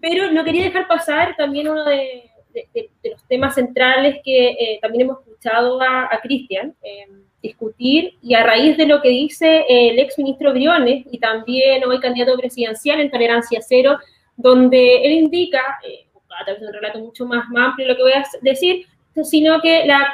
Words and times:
pero 0.00 0.30
no 0.30 0.44
quería 0.44 0.64
dejar 0.64 0.86
pasar 0.86 1.34
también 1.36 1.68
uno 1.68 1.84
de, 1.84 2.30
los 3.04 3.22
temas 3.28 3.54
centrales 3.54 4.20
que 4.24 4.48
eh, 4.48 4.78
también 4.80 5.02
hemos 5.02 5.20
escuchado 5.20 5.80
a, 5.82 6.08
Cristian 6.22 6.74
eh, 6.82 7.06
discutir 7.42 8.14
y 8.22 8.34
a 8.34 8.42
raíz 8.42 8.76
de 8.76 8.86
lo 8.86 9.02
que 9.02 9.10
dice 9.10 9.64
el 9.68 9.98
ex 9.98 10.18
ministro 10.18 10.52
Briones 10.52 11.04
y 11.10 11.18
también 11.18 11.84
hoy 11.84 12.00
candidato 12.00 12.36
presidencial 12.36 13.00
en 13.00 13.10
Tolerancia 13.10 13.60
Cero, 13.60 13.98
donde 14.36 15.04
él 15.04 15.12
indica, 15.12 15.60
eh, 15.86 16.06
a 16.40 16.44
través 16.44 16.60
de 16.62 16.66
un 16.66 16.72
relato 16.72 16.98
mucho 16.98 17.26
más, 17.26 17.44
amplio 17.54 17.86
lo 17.86 17.96
que 17.96 18.02
voy 18.02 18.12
a 18.12 18.24
decir, 18.42 18.86
sino 19.22 19.60
que 19.60 19.86
la, 19.86 20.12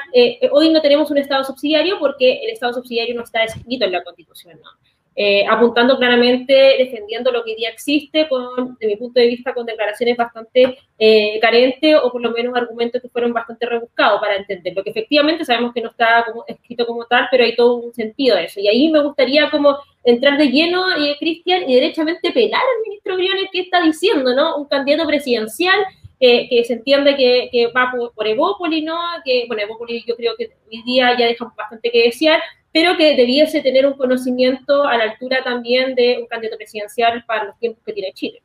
hoy 0.53 0.71
no 0.71 0.81
tenemos 0.81 1.11
un 1.11 1.19
Estado 1.19 1.43
subsidiario 1.43 1.99
porque 1.99 2.41
el 2.45 2.51
Estado 2.51 2.75
subsidiario 2.75 3.15
no 3.15 3.23
está 3.23 3.43
escrito 3.45 3.85
en 3.85 3.93
la 3.93 4.05
Constitución. 4.05 4.61
¿no? 4.63 4.71
Eh, 5.15 5.45
apuntando 5.47 5.99
claramente, 5.99 6.55
defendiendo 6.79 7.31
lo 7.31 7.45
que 7.45 7.51
hoy 7.51 7.57
día 7.57 7.69
existe, 7.69 8.27
con, 8.29 8.79
de 8.81 8.87
mi 8.87 8.97
punto 8.97 9.21
de 9.21 9.27
vista, 9.27 9.53
con 9.53 9.67
declaraciones 9.67 10.17
bastante 10.17 10.79
eh, 10.99 11.39
carentes 11.39 11.97
o 12.03 12.11
por 12.11 12.23
lo 12.23 12.31
menos 12.31 12.57
argumentos 12.57 13.03
que 13.03 13.11
fueron 13.11 13.35
bastante 13.35 13.67
rebuscados 13.67 14.21
para 14.23 14.37
entender 14.37 14.75
lo 14.75 14.83
que 14.83 14.89
efectivamente 14.89 15.45
sabemos 15.45 15.75
que 15.75 15.83
no 15.83 15.91
está 15.91 16.25
como, 16.27 16.45
escrito 16.47 16.87
como 16.87 17.05
tal, 17.05 17.29
pero 17.31 17.45
hay 17.45 17.55
todo 17.55 17.75
un 17.77 17.93
sentido 17.93 18.37
de 18.37 18.45
eso. 18.45 18.59
Y 18.59 18.69
ahí 18.69 18.89
me 18.91 19.03
gustaría 19.03 19.51
como 19.51 19.77
entrar 20.03 20.39
de 20.39 20.49
lleno, 20.49 20.91
eh, 20.97 21.17
Cristian, 21.21 21.69
y 21.69 21.75
derechamente 21.75 22.33
pelar 22.33 22.63
al 22.63 22.83
ministro 22.89 23.17
Briones 23.17 23.51
que 23.53 23.61
está 23.61 23.83
diciendo, 23.83 24.35
¿no? 24.35 24.57
Un 24.57 24.65
candidato 24.65 25.07
presidencial 25.07 25.79
que, 26.19 26.63
se 26.65 26.75
entiende 26.75 27.17
que, 27.17 27.49
que 27.51 27.67
va 27.67 27.91
por, 27.91 28.15
por, 28.15 28.27
Evópoli, 28.27 28.83
¿no? 28.83 28.97
Que, 29.25 29.45
bueno, 29.49 29.65
Evópoli 29.65 30.05
yo 30.07 30.15
creo 30.17 30.37
que 30.39 30.53
hoy 30.71 30.83
día 30.85 31.19
ya 31.19 31.27
deja 31.27 31.53
bastante 31.57 31.91
que 31.91 32.05
desear, 32.05 32.41
pero 32.73 32.97
que 32.97 33.15
debiese 33.15 33.61
tener 33.61 33.87
un 33.87 33.93
conocimiento 33.95 34.85
a 34.85 34.97
la 34.97 35.05
altura 35.05 35.45
también 35.45 35.95
de 35.95 36.19
un 36.21 36.27
candidato 36.27 36.57
presidencial 36.57 37.23
para 37.27 37.45
los 37.45 37.59
tiempos 37.59 37.85
que 37.85 37.93
tiene 37.93 38.13
Chile. 38.15 38.43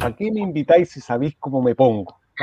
Aquí 0.00 0.30
me 0.30 0.40
invitáis 0.40 0.90
si 0.90 1.00
sabéis 1.00 1.34
cómo 1.38 1.62
me 1.62 1.74
pongo? 1.74 2.18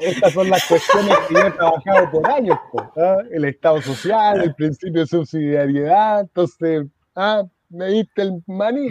estas, 0.00 0.32
son 0.32 0.50
las 0.50 0.66
cuestiones 0.66 1.16
que 1.28 1.34
yo 1.34 1.46
he 1.46 1.50
trabajado 1.50 2.10
por 2.10 2.30
años, 2.30 2.58
¿ah? 2.96 3.18
el 3.30 3.44
Estado 3.44 3.80
social, 3.82 4.42
el 4.42 4.54
principio 4.54 5.02
de 5.02 5.06
subsidiariedad, 5.06 6.22
entonces, 6.22 6.86
ah, 7.14 7.44
me 7.68 7.86
diste 7.88 8.22
el 8.22 8.42
maní. 8.46 8.88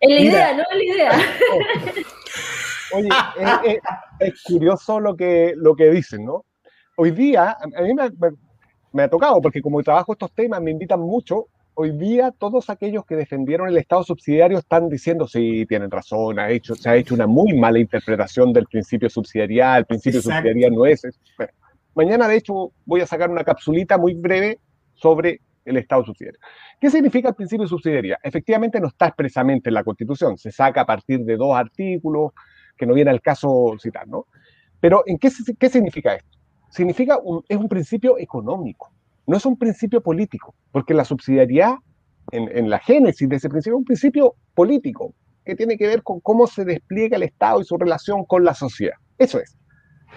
Es 0.00 0.10
la 0.10 0.20
idea, 0.20 0.52
¿no? 0.54 0.62
Es 0.62 0.76
la 0.76 0.84
idea. 0.84 1.12
Oye, 2.94 3.08
es, 3.64 3.78
es, 4.20 4.42
curioso 4.44 5.00
lo 5.00 5.14
que, 5.16 5.52
lo 5.56 5.76
que 5.76 5.90
dicen, 5.90 6.24
¿no? 6.24 6.44
Hoy 6.98 7.12
día, 7.12 7.56
a 7.60 7.82
mí 7.82 7.94
me, 8.92 9.02
ha 9.04 9.08
tocado, 9.08 9.40
porque 9.40 9.62
como 9.62 9.82
trabajo 9.84 10.12
estos 10.12 10.32
temas, 10.32 10.60
me 10.60 10.72
invitan 10.72 10.98
mucho. 10.98 11.46
Hoy 11.74 11.92
día 11.92 12.32
todos 12.32 12.70
aquellos 12.70 13.06
que 13.06 13.14
defendieron 13.14 13.68
el 13.68 13.78
Estado 13.78 14.02
subsidiario 14.02 14.58
están 14.58 14.88
diciendo, 14.88 15.28
sí, 15.28 15.64
tienen 15.66 15.92
razón, 15.92 16.40
ha 16.40 16.50
hecho, 16.50 16.74
se 16.74 16.90
ha 16.90 16.96
hecho 16.96 17.14
una 17.14 17.28
muy 17.28 17.56
mala 17.56 17.78
interpretación 17.78 18.52
del 18.52 18.66
principio 18.66 19.08
subsidiarial, 19.08 19.78
el 19.78 19.86
principio 19.86 20.20
subsidiarial 20.20 20.74
no 20.74 20.86
es... 20.86 21.02
mañana, 21.94 22.26
de 22.26 22.36
hecho, 22.36 22.72
voy 22.84 23.00
a 23.00 23.06
sacar 23.06 23.30
una 23.30 23.44
capsulita 23.44 23.96
muy 23.96 24.14
breve 24.14 24.58
sobre 24.94 25.40
el 25.64 25.76
Estado 25.76 26.04
subsidiario. 26.04 26.40
¿Qué 26.80 26.90
significa 26.90 27.28
el 27.28 27.36
principio 27.36 27.62
de 27.62 27.68
subsidiariedad? 27.68 28.18
Efectivamente 28.24 28.80
no 28.80 28.88
está 28.88 29.06
expresamente 29.06 29.70
en 29.70 29.74
la 29.74 29.84
Constitución, 29.84 30.36
se 30.36 30.50
saca 30.50 30.80
a 30.80 30.86
partir 30.86 31.20
de 31.20 31.36
dos 31.36 31.56
artículos 31.56 32.32
que 32.76 32.86
no 32.86 32.94
viene 32.94 33.12
al 33.12 33.20
caso 33.20 33.76
citar, 33.80 34.08
¿no? 34.08 34.26
Pero 34.80 35.04
¿en 35.06 35.16
qué, 35.16 35.30
qué 35.56 35.68
significa 35.68 36.14
esto? 36.16 36.37
Significa 36.70 37.18
es 37.48 37.56
un 37.56 37.68
principio 37.68 38.18
económico, 38.18 38.90
no 39.26 39.36
es 39.36 39.46
un 39.46 39.56
principio 39.56 40.00
político, 40.00 40.54
porque 40.72 40.94
la 40.94 41.04
subsidiariedad 41.04 41.76
en, 42.30 42.68
la 42.68 42.78
génesis 42.78 43.28
de 43.28 43.36
ese 43.36 43.48
principio 43.48 43.76
es 43.76 43.78
un 43.78 43.84
principio 43.84 44.34
político 44.54 45.14
que 45.44 45.56
tiene 45.56 45.78
que 45.78 45.86
ver 45.86 46.02
con 46.02 46.20
cómo 46.20 46.46
se 46.46 46.64
despliega 46.64 47.16
el 47.16 47.22
Estado 47.22 47.60
y 47.60 47.64
su 47.64 47.76
relación 47.78 48.24
con 48.24 48.44
la 48.44 48.54
sociedad. 48.54 48.96
Eso 49.16 49.38
es. 49.40 49.56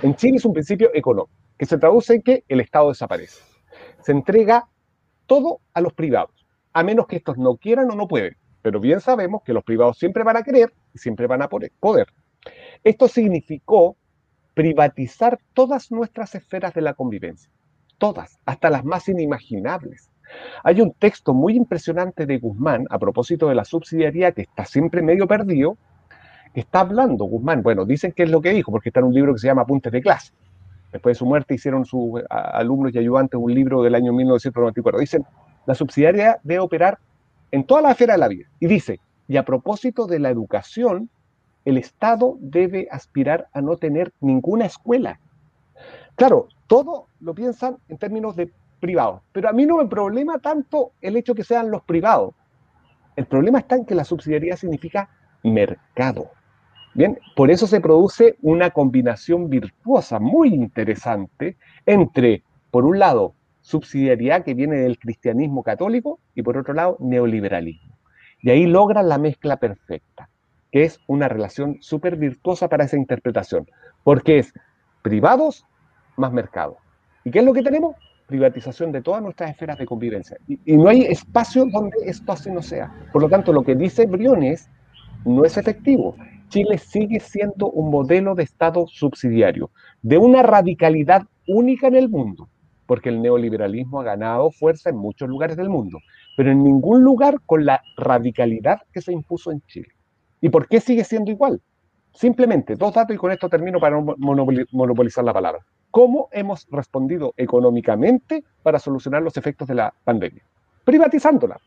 En 0.01 0.15
Chile 0.15 0.37
es 0.37 0.45
un 0.45 0.53
principio 0.53 0.91
económico, 0.93 1.31
que 1.57 1.65
se 1.65 1.77
traduce 1.77 2.15
en 2.15 2.21
que 2.21 2.43
el 2.49 2.59
Estado 2.59 2.89
desaparece. 2.89 3.41
Se 4.01 4.11
entrega 4.11 4.67
todo 5.25 5.61
a 5.73 5.79
los 5.79 5.93
privados, 5.93 6.45
a 6.73 6.83
menos 6.83 7.07
que 7.07 7.15
estos 7.15 7.37
no 7.37 7.55
quieran 7.55 7.89
o 7.91 7.95
no 7.95 8.07
pueden. 8.07 8.35
Pero 8.61 8.79
bien 8.79 8.99
sabemos 8.99 9.41
que 9.43 9.53
los 9.53 9.63
privados 9.63 9.97
siempre 9.97 10.23
van 10.23 10.37
a 10.37 10.43
querer 10.43 10.73
y 10.93 10.97
siempre 10.97 11.27
van 11.27 11.41
a 11.41 11.47
poder. 11.47 12.07
Esto 12.83 13.07
significó 13.07 13.95
privatizar 14.53 15.39
todas 15.53 15.91
nuestras 15.91 16.35
esferas 16.35 16.73
de 16.73 16.81
la 16.81 16.93
convivencia, 16.93 17.49
todas, 17.97 18.39
hasta 18.45 18.69
las 18.69 18.83
más 18.83 19.07
inimaginables. 19.07 20.09
Hay 20.63 20.81
un 20.81 20.93
texto 20.93 21.33
muy 21.33 21.55
impresionante 21.55 22.25
de 22.25 22.37
Guzmán 22.37 22.85
a 22.89 22.99
propósito 22.99 23.49
de 23.49 23.55
la 23.55 23.65
subsidiariedad 23.65 24.33
que 24.33 24.43
está 24.43 24.65
siempre 24.65 25.01
medio 25.01 25.27
perdido, 25.27 25.77
que 26.53 26.61
está 26.61 26.81
hablando 26.81 27.25
Guzmán, 27.25 27.63
bueno, 27.63 27.85
dicen 27.85 28.11
que 28.11 28.23
es 28.23 28.29
lo 28.29 28.41
que 28.41 28.51
dijo, 28.51 28.71
porque 28.71 28.89
está 28.89 28.99
en 28.99 29.07
un 29.07 29.13
libro 29.13 29.33
que 29.33 29.39
se 29.39 29.47
llama 29.47 29.63
Apuntes 29.63 29.91
de 29.91 30.01
clase. 30.01 30.33
Después 30.91 31.15
de 31.15 31.19
su 31.19 31.25
muerte 31.25 31.53
hicieron 31.53 31.85
sus 31.85 32.21
alumnos 32.29 32.93
y 32.93 32.97
ayudantes 32.97 33.39
un 33.39 33.53
libro 33.53 33.81
del 33.81 33.95
año 33.95 34.11
1994. 34.11 34.99
Dicen, 34.99 35.25
la 35.65 35.75
subsidiariedad 35.75 36.37
debe 36.43 36.59
operar 36.59 36.99
en 37.51 37.63
toda 37.65 37.81
la 37.81 37.91
esfera 37.91 38.13
de 38.13 38.19
la 38.19 38.27
vida. 38.27 38.47
Y 38.59 38.67
dice, 38.67 38.99
y 39.27 39.37
a 39.37 39.43
propósito 39.43 40.07
de 40.07 40.19
la 40.19 40.29
educación, 40.29 41.09
el 41.65 41.77
Estado 41.77 42.37
debe 42.39 42.87
aspirar 42.91 43.47
a 43.53 43.61
no 43.61 43.77
tener 43.77 44.13
ninguna 44.19 44.65
escuela. 44.65 45.19
Claro, 46.15 46.47
todo 46.67 47.07
lo 47.19 47.33
piensan 47.33 47.77
en 47.89 47.97
términos 47.97 48.35
de 48.35 48.51
privados, 48.79 49.21
pero 49.31 49.49
a 49.49 49.53
mí 49.53 49.65
no 49.65 49.77
me 49.77 49.87
problema 49.87 50.39
tanto 50.39 50.93
el 51.01 51.15
hecho 51.15 51.35
que 51.35 51.43
sean 51.43 51.69
los 51.69 51.83
privados. 51.83 52.33
El 53.15 53.25
problema 53.25 53.59
está 53.59 53.75
en 53.75 53.85
que 53.85 53.95
la 53.95 54.05
subsidiariedad 54.05 54.57
significa 54.57 55.09
mercado. 55.43 56.31
Bien, 56.93 57.19
por 57.35 57.51
eso 57.51 57.67
se 57.67 57.79
produce 57.79 58.35
una 58.41 58.71
combinación 58.71 59.49
virtuosa 59.49 60.19
muy 60.19 60.53
interesante 60.53 61.57
entre, 61.85 62.43
por 62.69 62.85
un 62.85 62.99
lado, 62.99 63.35
subsidiariedad 63.61 64.43
que 64.43 64.55
viene 64.55 64.77
del 64.77 64.97
cristianismo 64.97 65.63
católico 65.63 66.19
y 66.33 66.41
por 66.41 66.57
otro 66.57 66.73
lado, 66.73 66.97
neoliberalismo. 66.99 67.95
Y 68.41 68.49
ahí 68.49 68.65
logran 68.65 69.07
la 69.07 69.19
mezcla 69.19 69.57
perfecta 69.57 70.30
que 70.71 70.83
es 70.83 70.99
una 71.07 71.27
relación 71.27 71.77
súper 71.81 72.15
virtuosa 72.15 72.69
para 72.69 72.85
esa 72.85 72.97
interpretación, 72.97 73.67
porque 74.03 74.39
es 74.39 74.53
privados 75.01 75.65
más 76.17 76.31
mercado. 76.31 76.77
¿Y 77.23 77.31
qué 77.31 77.39
es 77.39 77.45
lo 77.45 77.53
que 77.53 77.61
tenemos? 77.61 77.95
Privatización 78.27 78.91
de 78.91 79.01
todas 79.01 79.21
nuestras 79.21 79.51
esferas 79.51 79.77
de 79.77 79.85
convivencia. 79.85 80.37
Y, 80.47 80.77
no 80.77 80.87
hay 80.87 81.03
espacio 81.03 81.65
donde 81.65 81.97
esto 82.05 82.31
así 82.31 82.49
no 82.49 82.61
sea. 82.61 82.91
Por 83.11 83.21
lo 83.21 83.29
tanto, 83.29 83.51
lo 83.51 83.63
que 83.63 83.75
dice 83.75 84.05
Briones 84.05 84.69
no 85.25 85.43
es 85.43 85.57
efectivo. 85.57 86.15
Chile 86.47 86.77
sigue 86.77 87.19
siendo 87.19 87.69
un 87.69 87.91
modelo 87.91 88.35
de 88.35 88.43
Estado 88.43 88.85
subsidiario, 88.87 89.71
de 90.01 90.17
una 90.17 90.43
radicalidad 90.43 91.23
única 91.47 91.87
en 91.87 91.95
el 91.95 92.09
mundo, 92.09 92.49
porque 92.85 93.09
el 93.09 93.21
neoliberalismo 93.21 94.01
ha 94.01 94.03
ganado 94.03 94.51
fuerza 94.51 94.89
en 94.89 94.97
muchos 94.97 95.29
lugares 95.29 95.55
del 95.55 95.69
mundo, 95.69 95.99
pero 96.35 96.51
en 96.51 96.63
ningún 96.63 97.03
lugar 97.03 97.39
con 97.45 97.65
la 97.65 97.81
radicalidad 97.95 98.81
que 98.91 99.01
se 99.01 99.13
impuso 99.13 99.51
en 99.51 99.61
Chile. 99.61 99.89
¿Y 100.41 100.49
por 100.49 100.67
qué 100.67 100.81
sigue 100.81 101.03
siendo 101.03 101.31
igual? 101.31 101.61
Simplemente, 102.13 102.75
dos 102.75 102.93
datos 102.93 103.15
y 103.15 103.19
con 103.19 103.31
esto 103.31 103.47
termino 103.47 103.79
para 103.79 104.01
no 104.01 104.15
monopolizar 104.17 105.23
la 105.23 105.33
palabra. 105.33 105.63
¿Cómo 105.91 106.29
hemos 106.31 106.67
respondido 106.69 107.33
económicamente 107.37 108.43
para 108.63 108.79
solucionar 108.79 109.21
los 109.21 109.37
efectos 109.37 109.67
de 109.67 109.75
la 109.75 109.93
pandemia? 110.03 110.43
Privatizándola. 110.83 111.57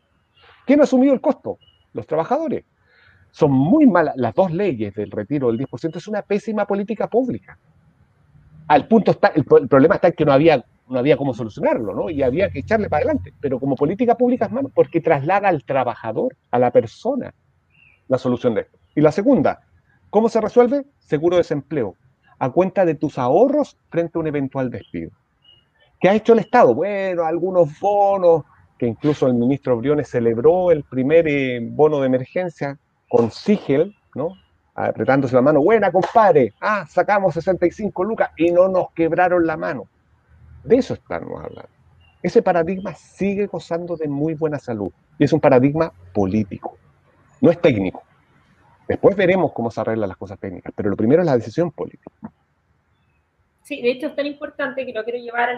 ¿Quién 0.65 0.81
ha 0.81 0.83
asumido 0.83 1.13
el 1.13 1.21
costo? 1.21 1.57
Los 1.93 2.05
trabajadores. 2.05 2.65
Son 3.31 3.51
muy 3.51 3.85
malas 3.85 4.15
las 4.17 4.33
dos 4.33 4.51
leyes 4.51 4.93
del 4.93 5.11
retiro 5.11 5.51
del 5.51 5.59
10%, 5.59 5.97
es 5.97 6.07
una 6.07 6.21
pésima 6.21 6.65
política 6.65 7.07
pública. 7.07 7.57
Al 8.67 8.87
punto 8.87 9.11
está, 9.11 9.27
el, 9.27 9.45
problema 9.45 9.95
está 9.95 10.07
en 10.07 10.13
que 10.13 10.25
no 10.25 10.31
había, 10.31 10.63
no 10.89 10.99
había 10.99 11.17
cómo 11.17 11.33
solucionarlo, 11.33 11.93
¿no? 11.93 12.09
Y 12.09 12.23
había 12.23 12.49
que 12.49 12.59
echarle 12.59 12.89
para 12.89 13.05
adelante. 13.05 13.33
Pero 13.39 13.59
como 13.59 13.75
política 13.75 14.15
pública 14.15 14.45
es 14.45 14.51
malo, 14.51 14.69
porque 14.73 15.01
traslada 15.01 15.49
al 15.49 15.63
trabajador, 15.63 16.35
a 16.49 16.57
la 16.57 16.71
persona, 16.71 17.33
la 18.07 18.17
solución 18.17 18.53
de 18.55 18.61
esto. 18.61 18.77
Y 18.95 19.01
la 19.01 19.11
segunda, 19.11 19.61
¿cómo 20.09 20.29
se 20.29 20.41
resuelve? 20.41 20.85
Seguro 20.99 21.37
desempleo, 21.37 21.95
a 22.39 22.49
cuenta 22.49 22.85
de 22.85 22.95
tus 22.95 23.17
ahorros 23.17 23.77
frente 23.89 24.17
a 24.17 24.21
un 24.21 24.27
eventual 24.27 24.69
despido. 24.69 25.11
¿Qué 25.99 26.09
ha 26.09 26.15
hecho 26.15 26.33
el 26.33 26.39
Estado? 26.39 26.73
Bueno, 26.73 27.23
algunos 27.23 27.79
bonos, 27.79 28.43
que 28.77 28.87
incluso 28.87 29.27
el 29.27 29.33
ministro 29.33 29.77
Briones 29.77 30.09
celebró 30.09 30.71
el 30.71 30.83
primer 30.83 31.27
eh, 31.27 31.59
bono 31.61 31.99
de 31.99 32.07
emergencia 32.07 32.77
con 33.09 33.31
Sigel, 33.31 33.95
¿no? 34.13 34.29
Apretándose 34.73 35.35
la 35.35 35.41
mano, 35.41 35.61
buena 35.61 35.91
compadre, 35.91 36.53
ah, 36.59 36.85
sacamos 36.89 37.33
65 37.33 38.03
lucas 38.03 38.31
y 38.35 38.51
no 38.51 38.67
nos 38.67 38.91
quebraron 38.91 39.45
la 39.45 39.55
mano. 39.55 39.87
De 40.63 40.77
eso 40.77 40.95
estamos 40.95 41.39
hablando. 41.39 41.69
Ese 42.21 42.41
paradigma 42.41 42.93
sigue 42.93 43.45
gozando 43.45 43.95
de 43.95 44.07
muy 44.09 44.33
buena 44.33 44.59
salud 44.59 44.91
y 45.17 45.23
es 45.23 45.31
un 45.31 45.39
paradigma 45.39 45.93
político 46.13 46.77
no 47.45 47.51
es 47.51 47.61
técnico. 47.61 48.03
Después 48.87 49.15
veremos 49.15 49.53
cómo 49.53 49.69
se 49.69 49.79
arreglan 49.79 50.09
las 50.09 50.17
cosas 50.17 50.39
técnicas, 50.39 50.73
pero 50.75 50.89
lo 50.89 50.97
primero 50.97 51.21
es 51.21 51.27
la 51.27 51.37
decisión 51.37 51.71
política. 51.71 52.11
Sí, 53.61 53.81
de 53.83 53.91
hecho 53.91 54.07
es 54.07 54.15
tan 54.15 54.25
importante 54.25 54.83
que 54.83 54.91
lo 54.91 55.03
quiero 55.03 55.19
llevar 55.19 55.51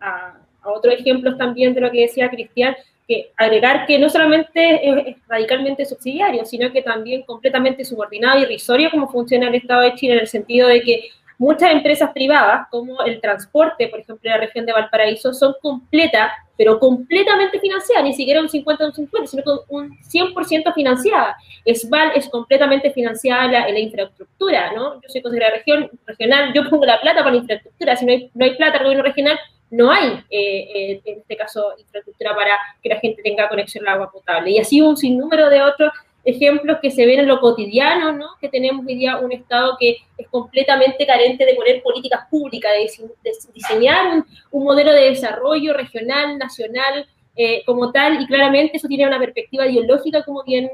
a, 0.00 0.40
otros 0.64 0.94
ejemplos 0.94 1.38
también 1.38 1.74
de 1.74 1.80
lo 1.80 1.90
que 1.92 2.02
decía 2.02 2.28
Cristian, 2.28 2.74
que 3.06 3.30
agregar 3.36 3.86
que 3.86 3.98
no 3.98 4.10
solamente 4.10 5.10
es, 5.10 5.16
radicalmente 5.28 5.84
subsidiario, 5.84 6.44
sino 6.44 6.72
que 6.72 6.82
también 6.82 7.22
completamente 7.22 7.84
subordinado 7.84 8.40
y 8.40 8.42
irrisorio 8.42 8.90
como 8.90 9.08
funciona 9.08 9.48
el 9.48 9.54
Estado 9.54 9.82
de 9.82 9.94
Chile 9.94 10.14
en 10.14 10.20
el 10.20 10.26
sentido 10.26 10.68
de 10.68 10.82
que 10.82 11.08
muchas 11.38 11.70
empresas 11.70 12.10
privadas, 12.12 12.66
como 12.70 13.00
el 13.02 13.20
transporte, 13.20 13.88
por 13.88 14.00
ejemplo, 14.00 14.28
en 14.28 14.32
la 14.32 14.46
región 14.46 14.66
de 14.66 14.72
Valparaíso, 14.72 15.32
son 15.32 15.54
completas, 15.62 16.32
pero 16.56 16.80
completamente 16.80 17.60
financiadas, 17.60 18.04
ni 18.04 18.12
siquiera 18.12 18.40
un 18.40 18.48
50 18.48 18.84
o 18.84 18.86
un 18.88 18.94
50, 18.94 19.26
sino 19.28 19.42
un 19.68 19.96
100% 20.00 20.74
financiada. 20.74 21.36
ESVAL 21.64 22.12
es 22.16 22.28
completamente 22.28 22.90
financiada 22.90 23.44
en 23.68 23.74
la, 23.74 23.80
infraestructura, 23.80 24.72
¿no? 24.72 24.94
Yo 25.00 25.08
soy 25.08 25.22
consejera 25.22 25.50
región, 25.50 25.88
regional, 26.04 26.52
yo 26.52 26.68
pongo 26.68 26.84
la 26.84 27.00
plata 27.00 27.20
para 27.20 27.30
la 27.30 27.38
infraestructura, 27.38 27.96
si 27.96 28.04
no 28.04 28.12
hay, 28.12 28.30
no 28.34 28.44
hay 28.44 28.56
plata 28.56 28.78
el 28.78 28.84
gobierno 28.84 29.04
regional, 29.04 29.38
no 29.70 29.92
hay, 29.92 30.08
eh, 30.30 30.68
eh, 30.74 31.00
en 31.04 31.18
este 31.18 31.36
caso, 31.36 31.74
infraestructura 31.78 32.34
para 32.34 32.52
que 32.82 32.88
la 32.88 32.98
gente 32.98 33.22
tenga 33.22 33.48
conexión 33.48 33.86
al 33.86 33.94
agua 33.94 34.10
potable. 34.10 34.50
Y 34.50 34.58
así 34.58 34.80
un 34.80 34.96
sinnúmero 34.96 35.50
de 35.50 35.62
otros 35.62 35.92
ejemplos 36.28 36.78
que 36.80 36.90
se 36.90 37.06
ven 37.06 37.20
en 37.20 37.28
lo 37.28 37.40
cotidiano, 37.40 38.12
¿no? 38.12 38.26
Que 38.40 38.48
tenemos 38.48 38.84
hoy 38.86 38.96
día 38.96 39.18
un 39.18 39.32
Estado 39.32 39.76
que 39.78 39.96
es 40.16 40.28
completamente 40.28 41.06
carente 41.06 41.44
de 41.44 41.54
poner 41.54 41.82
políticas 41.82 42.26
públicas, 42.30 42.72
de, 42.72 43.32
diseñar 43.54 44.24
un, 44.50 44.64
modelo 44.64 44.92
de 44.92 45.10
desarrollo 45.10 45.74
regional, 45.74 46.38
nacional, 46.38 47.06
eh, 47.36 47.62
como 47.64 47.92
tal, 47.92 48.20
y 48.20 48.26
claramente 48.26 48.76
eso 48.76 48.88
tiene 48.88 49.06
una 49.06 49.18
perspectiva 49.18 49.66
ideológica, 49.66 50.24
como 50.24 50.42
bien, 50.42 50.70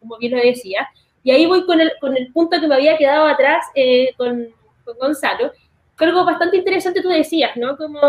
como 0.00 0.18
bien 0.18 0.32
lo 0.32 0.38
decía. 0.38 0.88
Y 1.22 1.30
ahí 1.30 1.46
voy 1.46 1.64
con 1.64 1.80
el, 1.80 1.92
con 2.00 2.16
el 2.16 2.32
punto 2.32 2.60
que 2.60 2.66
me 2.66 2.74
había 2.74 2.98
quedado 2.98 3.26
atrás 3.26 3.64
con, 4.16 4.48
con 4.84 4.98
Gonzalo, 4.98 5.52
algo 6.02 6.24
bastante 6.24 6.56
interesante 6.56 7.02
tú 7.02 7.08
decías, 7.08 7.56
¿no? 7.56 7.76
Como 7.76 8.00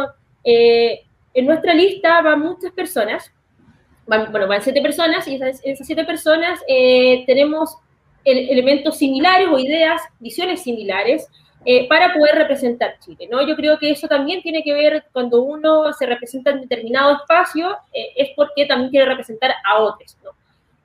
eh, 0.43 1.03
en 1.33 1.45
nuestra 1.45 1.73
lista 1.73 2.21
van 2.21 2.39
muchas 2.39 2.71
personas, 2.71 3.31
bueno, 4.05 4.47
van 4.47 4.61
siete 4.61 4.81
personas 4.81 5.27
y 5.27 5.35
esas, 5.35 5.61
esas 5.63 5.87
siete 5.87 6.03
personas 6.03 6.59
eh, 6.67 7.23
tenemos 7.25 7.77
elementos 8.25 8.97
similares 8.97 9.47
o 9.49 9.59
ideas, 9.59 10.01
visiones 10.19 10.63
similares 10.63 11.27
eh, 11.65 11.87
para 11.87 12.13
poder 12.13 12.35
representar 12.35 12.97
Chile, 12.99 13.27
¿no? 13.29 13.45
Yo 13.45 13.55
creo 13.55 13.77
que 13.79 13.89
eso 13.89 14.07
también 14.07 14.41
tiene 14.41 14.63
que 14.63 14.73
ver 14.73 15.05
cuando 15.11 15.41
uno 15.41 15.91
se 15.93 16.05
representa 16.05 16.51
en 16.51 16.61
determinado 16.61 17.17
espacio, 17.17 17.77
es 17.93 18.29
porque 18.35 18.65
también 18.65 18.91
quiere 18.91 19.05
representar 19.05 19.53
a 19.65 19.79
otros, 19.79 20.17
¿no? 20.23 20.31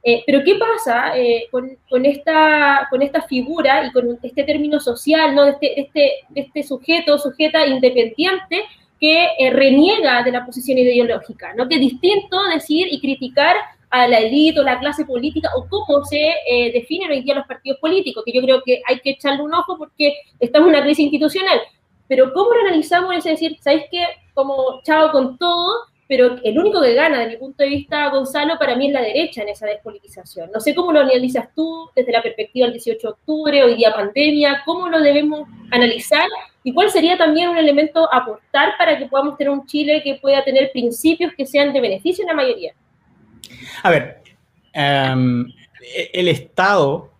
Eh, 0.02 0.22
pero 0.24 0.42
¿qué 0.44 0.54
pasa 0.54 1.18
eh, 1.18 1.48
con, 1.50 2.06
esta, 2.06 2.86
con 2.88 3.02
esta 3.02 3.20
figura 3.22 3.84
y 3.84 3.92
con 3.92 4.18
este 4.22 4.44
término 4.44 4.78
social, 4.80 5.34
¿no? 5.34 5.44
de, 5.44 5.50
este, 5.50 5.80
este, 5.80 6.12
este 6.34 6.62
sujeto, 6.62 7.18
sujeta 7.18 7.66
independiente 7.66 8.64
que 9.00 9.28
eh, 9.38 9.50
reniega 9.50 10.22
de 10.22 10.32
la 10.32 10.44
posición 10.44 10.78
ideológica? 10.78 11.54
¿no? 11.54 11.68
Que 11.68 11.76
es 11.76 11.80
distinto 11.80 12.42
decir 12.52 12.88
y 12.90 13.00
criticar 13.00 13.56
a 13.90 14.06
la 14.06 14.18
élite 14.18 14.60
o 14.60 14.62
la 14.62 14.78
clase 14.78 15.04
política 15.04 15.50
o 15.56 15.66
cómo 15.66 16.04
se 16.04 16.30
definen 16.74 17.10
hoy 17.10 17.22
día 17.22 17.36
los 17.36 17.46
partidos 17.46 17.78
políticos, 17.78 18.22
que 18.26 18.34
yo 18.34 18.42
creo 18.42 18.62
que 18.62 18.82
hay 18.86 19.00
que 19.00 19.10
echarle 19.12 19.40
un 19.42 19.54
ojo 19.54 19.78
porque 19.78 20.12
estamos 20.38 20.68
en 20.68 20.74
una 20.74 20.84
crisis 20.84 21.04
institucional. 21.04 21.58
Pero 22.06 22.32
¿cómo 22.34 22.52
lo 22.52 22.60
analizamos? 22.60 23.16
Es 23.16 23.24
decir, 23.24 23.56
¿sabéis 23.60 23.84
qué? 23.90 24.04
Como 24.34 24.82
chao 24.82 25.10
con 25.10 25.38
todo, 25.38 25.86
pero 26.08 26.36
el 26.42 26.58
único 26.58 26.80
que 26.80 26.94
gana, 26.94 27.18
desde 27.18 27.32
mi 27.32 27.36
punto 27.36 27.62
de 27.62 27.68
vista, 27.68 28.08
Gonzalo, 28.08 28.58
para 28.58 28.74
mí 28.74 28.86
es 28.86 28.92
la 28.94 29.02
derecha 29.02 29.42
en 29.42 29.50
esa 29.50 29.66
despolitización. 29.66 30.50
No 30.50 30.58
sé 30.58 30.74
cómo 30.74 30.90
lo 30.90 31.00
analizas 31.00 31.54
tú 31.54 31.90
desde 31.94 32.10
la 32.10 32.22
perspectiva 32.22 32.64
del 32.64 32.72
18 32.72 33.06
de 33.06 33.12
octubre, 33.12 33.62
hoy 33.62 33.76
día 33.76 33.92
pandemia, 33.94 34.62
cómo 34.64 34.88
lo 34.88 35.00
debemos 35.00 35.46
analizar 35.70 36.26
y 36.64 36.72
cuál 36.72 36.90
sería 36.90 37.18
también 37.18 37.50
un 37.50 37.58
elemento 37.58 38.12
aportar 38.12 38.70
para 38.78 38.98
que 38.98 39.04
podamos 39.04 39.36
tener 39.36 39.50
un 39.50 39.66
Chile 39.66 40.00
que 40.02 40.14
pueda 40.14 40.42
tener 40.42 40.72
principios 40.72 41.34
que 41.36 41.44
sean 41.44 41.74
de 41.74 41.80
beneficio 41.80 42.22
en 42.22 42.28
la 42.28 42.34
mayoría. 42.34 42.72
A 43.82 43.90
ver, 43.90 44.22
em, 44.72 45.46
el 46.12 46.28
Estado 46.28 47.10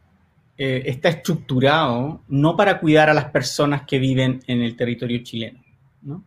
eh, 0.56 0.82
está 0.86 1.10
estructurado 1.10 2.22
no 2.26 2.56
para 2.56 2.80
cuidar 2.80 3.10
a 3.10 3.14
las 3.14 3.26
personas 3.26 3.82
que 3.82 3.98
viven 3.98 4.40
en 4.46 4.62
el 4.62 4.76
territorio 4.76 5.22
chileno, 5.22 5.62
¿no? 6.00 6.24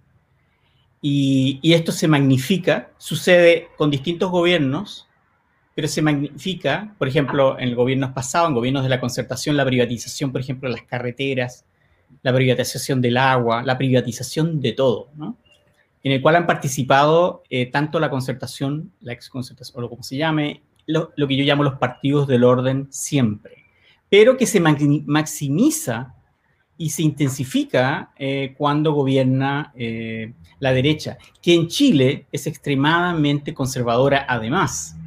Y, 1.01 1.59
esto 1.73 1.91
se 1.91 2.07
magnifica, 2.07 2.91
sucede 2.97 3.69
con 3.75 3.89
distintos 3.89 4.29
gobiernos, 4.29 5.07
pero 5.73 5.87
se 5.87 6.01
magnifica, 6.01 6.93
por 6.99 7.07
ejemplo, 7.07 7.57
en 7.57 7.69
el 7.69 7.75
gobierno 7.75 8.13
pasado, 8.13 8.47
en 8.47 8.53
gobiernos 8.53 8.83
de 8.83 8.89
la 8.89 8.99
concertación, 8.99 9.57
la 9.57 9.65
privatización, 9.65 10.31
por 10.31 10.41
ejemplo, 10.41 10.69
de 10.69 10.75
las 10.75 10.85
carreteras, 10.85 11.65
la 12.21 12.33
privatización 12.33 13.01
del 13.01 13.17
agua, 13.17 13.63
la 13.63 13.77
privatización 13.77 14.61
de 14.61 14.73
todo, 14.73 15.09
¿no? 15.15 15.37
En 16.03 16.11
el 16.11 16.21
cual 16.21 16.35
han 16.35 16.47
participado 16.47 17.43
eh, 17.49 17.67
tanto 17.67 17.99
la 17.99 18.09
concertación, 18.09 18.91
la 19.01 19.13
exconcertación, 19.13 19.83
o 19.83 19.89
como 19.89 20.03
se 20.03 20.17
llame, 20.17 20.61
lo, 20.87 21.13
lo, 21.15 21.27
que 21.27 21.37
yo 21.37 21.43
llamo 21.43 21.63
los 21.63 21.75
partidos 21.75 22.27
del 22.27 22.43
orden 22.43 22.87
siempre, 22.91 23.65
pero 24.09 24.35
que 24.35 24.45
se 24.45 24.59
maximiza 24.59 26.15
y 26.81 26.89
se 26.89 27.03
intensifica 27.03 28.09
eh, 28.17 28.55
cuando 28.57 28.93
gobierna 28.93 29.71
eh, 29.75 30.33
la 30.57 30.73
derecha, 30.73 31.15
que 31.39 31.53
en 31.53 31.67
Chile 31.67 32.25
es 32.31 32.47
extremadamente 32.47 33.53
conservadora 33.53 34.25
además, 34.27 34.97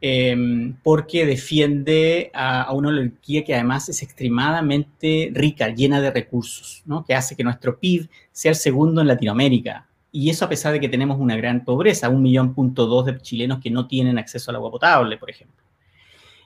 em, 0.00 0.74
porque 0.82 1.26
defiende 1.26 2.30
a, 2.32 2.72
una 2.72 2.88
oligarquía 2.88 3.44
que 3.44 3.52
además 3.52 3.90
es 3.90 4.02
extremadamente 4.02 5.30
rica, 5.34 5.68
llena 5.68 6.00
de 6.00 6.10
recursos, 6.10 6.82
que 7.06 7.14
hace 7.14 7.36
que 7.36 7.44
nuestro 7.44 7.78
PIB 7.78 8.08
sea 8.32 8.52
el 8.52 8.56
segundo 8.56 9.02
en 9.02 9.08
Latinoamérica. 9.08 9.86
Y 10.10 10.30
eso 10.30 10.46
a 10.46 10.48
pesar 10.48 10.72
de 10.72 10.80
que 10.80 10.88
tenemos 10.88 11.20
una 11.20 11.36
gran 11.36 11.66
pobreza, 11.66 12.08
un 12.08 12.22
millón 12.22 12.54
punto 12.54 12.86
dos 12.86 13.04
de 13.04 13.18
chilenos 13.18 13.60
que 13.60 13.70
no 13.70 13.86
tienen 13.86 14.16
acceso 14.16 14.50
al 14.50 14.56
agua 14.56 14.70
potable, 14.70 15.18
por 15.18 15.28
ejemplo. 15.28 15.62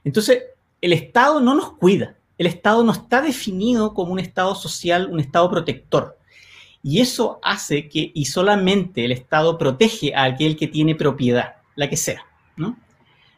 Entonces, 0.02 0.42
el 0.80 0.92
Estado 0.92 1.38
no 1.38 1.54
nos 1.54 1.74
cuida 1.74 2.16
el 2.44 2.49
Estado 2.49 2.85
no 2.85 2.93
está 2.93 3.23
definido 3.23 3.94
como 3.94 4.12
un 4.12 4.19
Estado 4.19 4.55
social, 4.55 5.08
un 5.11 5.19
Estado 5.19 5.50
protector. 5.50 6.19
Y 6.82 7.00
eso 7.00 7.41
hace 7.43 7.88
que, 7.88 8.11
y 8.12 8.26
solamente 8.26 9.06
el 9.06 9.12
Estado 9.12 9.56
protege 9.56 10.14
a 10.14 10.25
aquel 10.25 10.55
que 10.55 10.69
tiene 10.69 10.94
propiedad, 10.94 11.55
la 11.75 11.88
que 11.88 11.96
sea, 11.96 12.26
¿no? 12.58 12.76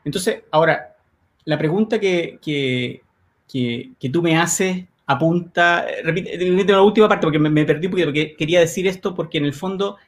Entonces, 0.05 0.43
ahora, 0.51 0.97
la 1.45 1.57
pregunta 1.57 2.01
que, 2.01 2.41
que, 2.43 4.11
tú 4.13 4.23
me 4.23 4.37
haces 4.37 4.87
apunta, 5.07 5.87
repite, 6.03 6.65
la 6.67 6.83
última 6.83 7.09
parte 7.09 7.27
porque 7.27 7.39
me, 7.39 7.65
perdí 7.65 7.87
porque 7.87 8.35
quería 8.37 8.59
decir 8.59 8.89
esto 8.89 9.15
porque 9.15 9.39
en 9.39 9.45
el 9.45 9.55
fondo 9.55 9.99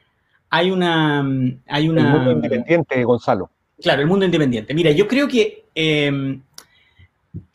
hay 0.49 0.71
una... 0.71 1.25
Hay 1.67 1.87
una 1.87 2.01
el 2.01 2.07
mundo 2.09 2.31
independiente, 2.33 3.01
Gonzalo. 3.05 3.49
Claro, 3.81 4.01
el 4.01 4.07
mundo 4.07 4.25
independiente. 4.25 4.73
Mira, 4.73 4.91
yo 4.91 5.07
creo 5.07 5.29
que 5.29 5.63
em, 5.73 6.41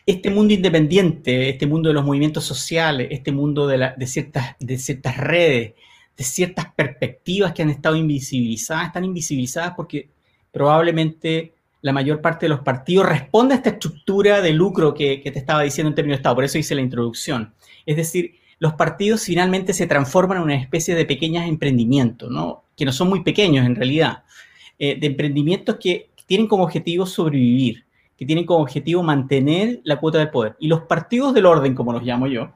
este 0.07 0.31
mundo 0.31 0.53
independiente, 0.53 1.49
este 1.49 1.67
mundo 1.67 1.89
de 1.89 1.95
los 1.95 2.05
movimientos 2.05 2.45
sociales, 2.45 3.09
este 3.11 3.33
mundo 3.33 3.67
de, 3.67 4.07
ciertas, 4.07 4.57
de 4.61 4.79
ciertas 4.79 5.17
redes, 5.17 5.75
de 6.17 6.25
ciertas 6.25 6.67
perspectivas 6.75 7.53
que 7.53 7.63
han 7.63 7.71
estado 7.71 7.97
invisibilizadas, 7.97 8.89
están 8.89 9.05
invisibilizadas 9.05 9.73
porque 9.75 10.11
probablemente 10.53 11.55
la 11.81 11.93
mayor 11.93 12.21
parte 12.21 12.47
de 12.47 12.51
los 12.51 12.61
partidos 12.61 13.07
responde 13.07 13.55
a 13.55 13.57
esta 13.59 13.71
estructura 13.71 14.41
de 14.41 14.53
lucro 14.53 14.95
que, 14.95 15.21
te 15.25 15.39
estaba 15.39 15.63
diciendo 15.63 15.89
en 15.91 15.95
términos 15.95 16.17
de 16.17 16.21
Estado, 16.21 16.35
por 16.35 16.45
eso 16.45 16.59
hice 16.59 16.75
la 16.75 16.81
introducción. 16.81 17.53
Es 17.85 17.97
decir, 17.97 18.37
los 18.59 18.75
partidos 18.75 19.25
finalmente 19.25 19.73
se 19.73 19.87
transforman 19.87 20.39
en 20.39 20.45
una 20.45 20.55
especie 20.55 20.95
de 20.95 21.05
pequeños 21.05 21.45
emprendimientos, 21.47 22.31
¿no? 22.31 22.65
que 22.77 22.85
no 22.85 22.93
son 22.93 23.09
muy 23.09 23.23
pequeños 23.23 23.67
en 23.67 23.75
realidad, 23.75 24.25
eh, 24.79 24.99
de 24.99 25.07
emprendimientos 25.07 25.77
que 25.77 26.11
tienen 26.27 26.47
como 26.47 26.65
objetivo 26.65 27.07
sobrevivir 27.07 27.85
tienen 28.25 28.47
como 28.47 28.63
objetivo 28.63 29.03
mantener 29.03 29.81
la 29.85 29.99
cuota 29.99 30.19
de 30.19 30.27
poder. 30.27 30.57
Y 30.59 30.69
los 30.69 30.83
partidos 30.83 31.35
del 31.35 31.47
orden, 31.47 31.75
como 31.75 31.93
los 31.93 32.03
llamo 32.03 32.27
yo, 32.27 32.53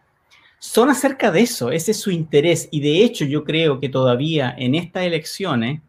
son 0.58 0.90
acerca 0.90 1.30
de 1.30 1.40
eso, 1.40 1.70
ese 1.70 1.92
es 1.92 2.00
su 2.00 2.10
interés. 2.10 2.68
Y 2.70 2.80
de 2.80 3.04
hecho 3.04 3.24
yo 3.24 3.44
creo 3.44 3.80
que 3.80 3.88
todavía 3.88 4.54
en 4.56 4.74
estas 4.74 5.04
elecciones 5.04 5.80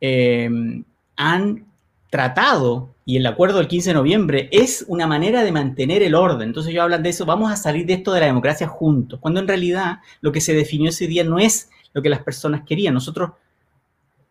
em, 0.00 0.84
han 1.16 1.66
tratado, 2.10 2.94
y 3.04 3.16
el 3.16 3.26
acuerdo 3.26 3.58
del 3.58 3.68
15 3.68 3.90
de 3.90 3.94
noviembre 3.94 4.48
es 4.52 4.84
una 4.86 5.06
manera 5.06 5.42
de 5.42 5.52
mantener 5.52 6.02
el 6.02 6.14
orden. 6.14 6.48
Entonces 6.48 6.70
ellos 6.70 6.84
hablan 6.84 7.02
de 7.02 7.10
eso, 7.10 7.24
vamos 7.24 7.50
a 7.50 7.56
salir 7.56 7.86
de 7.86 7.94
esto 7.94 8.12
de 8.12 8.20
la 8.20 8.26
democracia 8.26 8.68
juntos, 8.68 9.18
cuando 9.20 9.40
en 9.40 9.48
realidad 9.48 10.00
lo 10.20 10.30
que 10.30 10.40
se 10.40 10.54
definió 10.54 10.90
ese 10.90 11.06
día 11.06 11.24
no 11.24 11.38
es 11.38 11.70
lo 11.92 12.02
que 12.02 12.10
las 12.10 12.22
personas 12.22 12.62
querían. 12.66 12.94
Nosotros, 12.94 13.30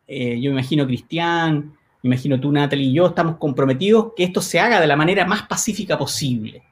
eh, 0.08 0.40
yo 0.40 0.52
imagino 0.52 0.86
Cristian, 0.86 1.76
imagino 2.04 2.40
tú, 2.40 2.52
Natalie 2.52 2.88
y 2.88 2.94
yo, 2.94 3.08
estamos 3.08 3.38
comprometidos 3.38 4.14
que 4.16 4.24
esto 4.24 4.42
se 4.42 4.60
haga 4.60 4.80
de 4.80 4.88
la 4.88 4.96
manera 4.96 5.26
más 5.26 5.44
pacífica 5.44 5.98
posible. 5.98 6.64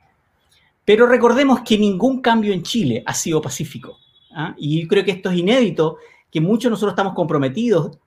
Pero 0.86 1.06
recordemos 1.06 1.62
que 1.62 1.78
ningún 1.78 2.22
cambio 2.22 2.52
en 2.54 2.64
Chile 2.64 3.04
ha 3.06 3.14
sido 3.14 3.42
pacífico. 3.42 4.00
¿ah? 4.32 4.56
Y 4.58 4.88
creo 4.88 5.06
que 5.06 5.12
esto 5.12 5.30
es 5.30 5.38
inédito, 5.38 5.98
que 6.32 6.42
muchos 6.42 6.72
nosotros 6.72 6.94
estamos 6.94 7.14
comprometidos, 7.14 7.98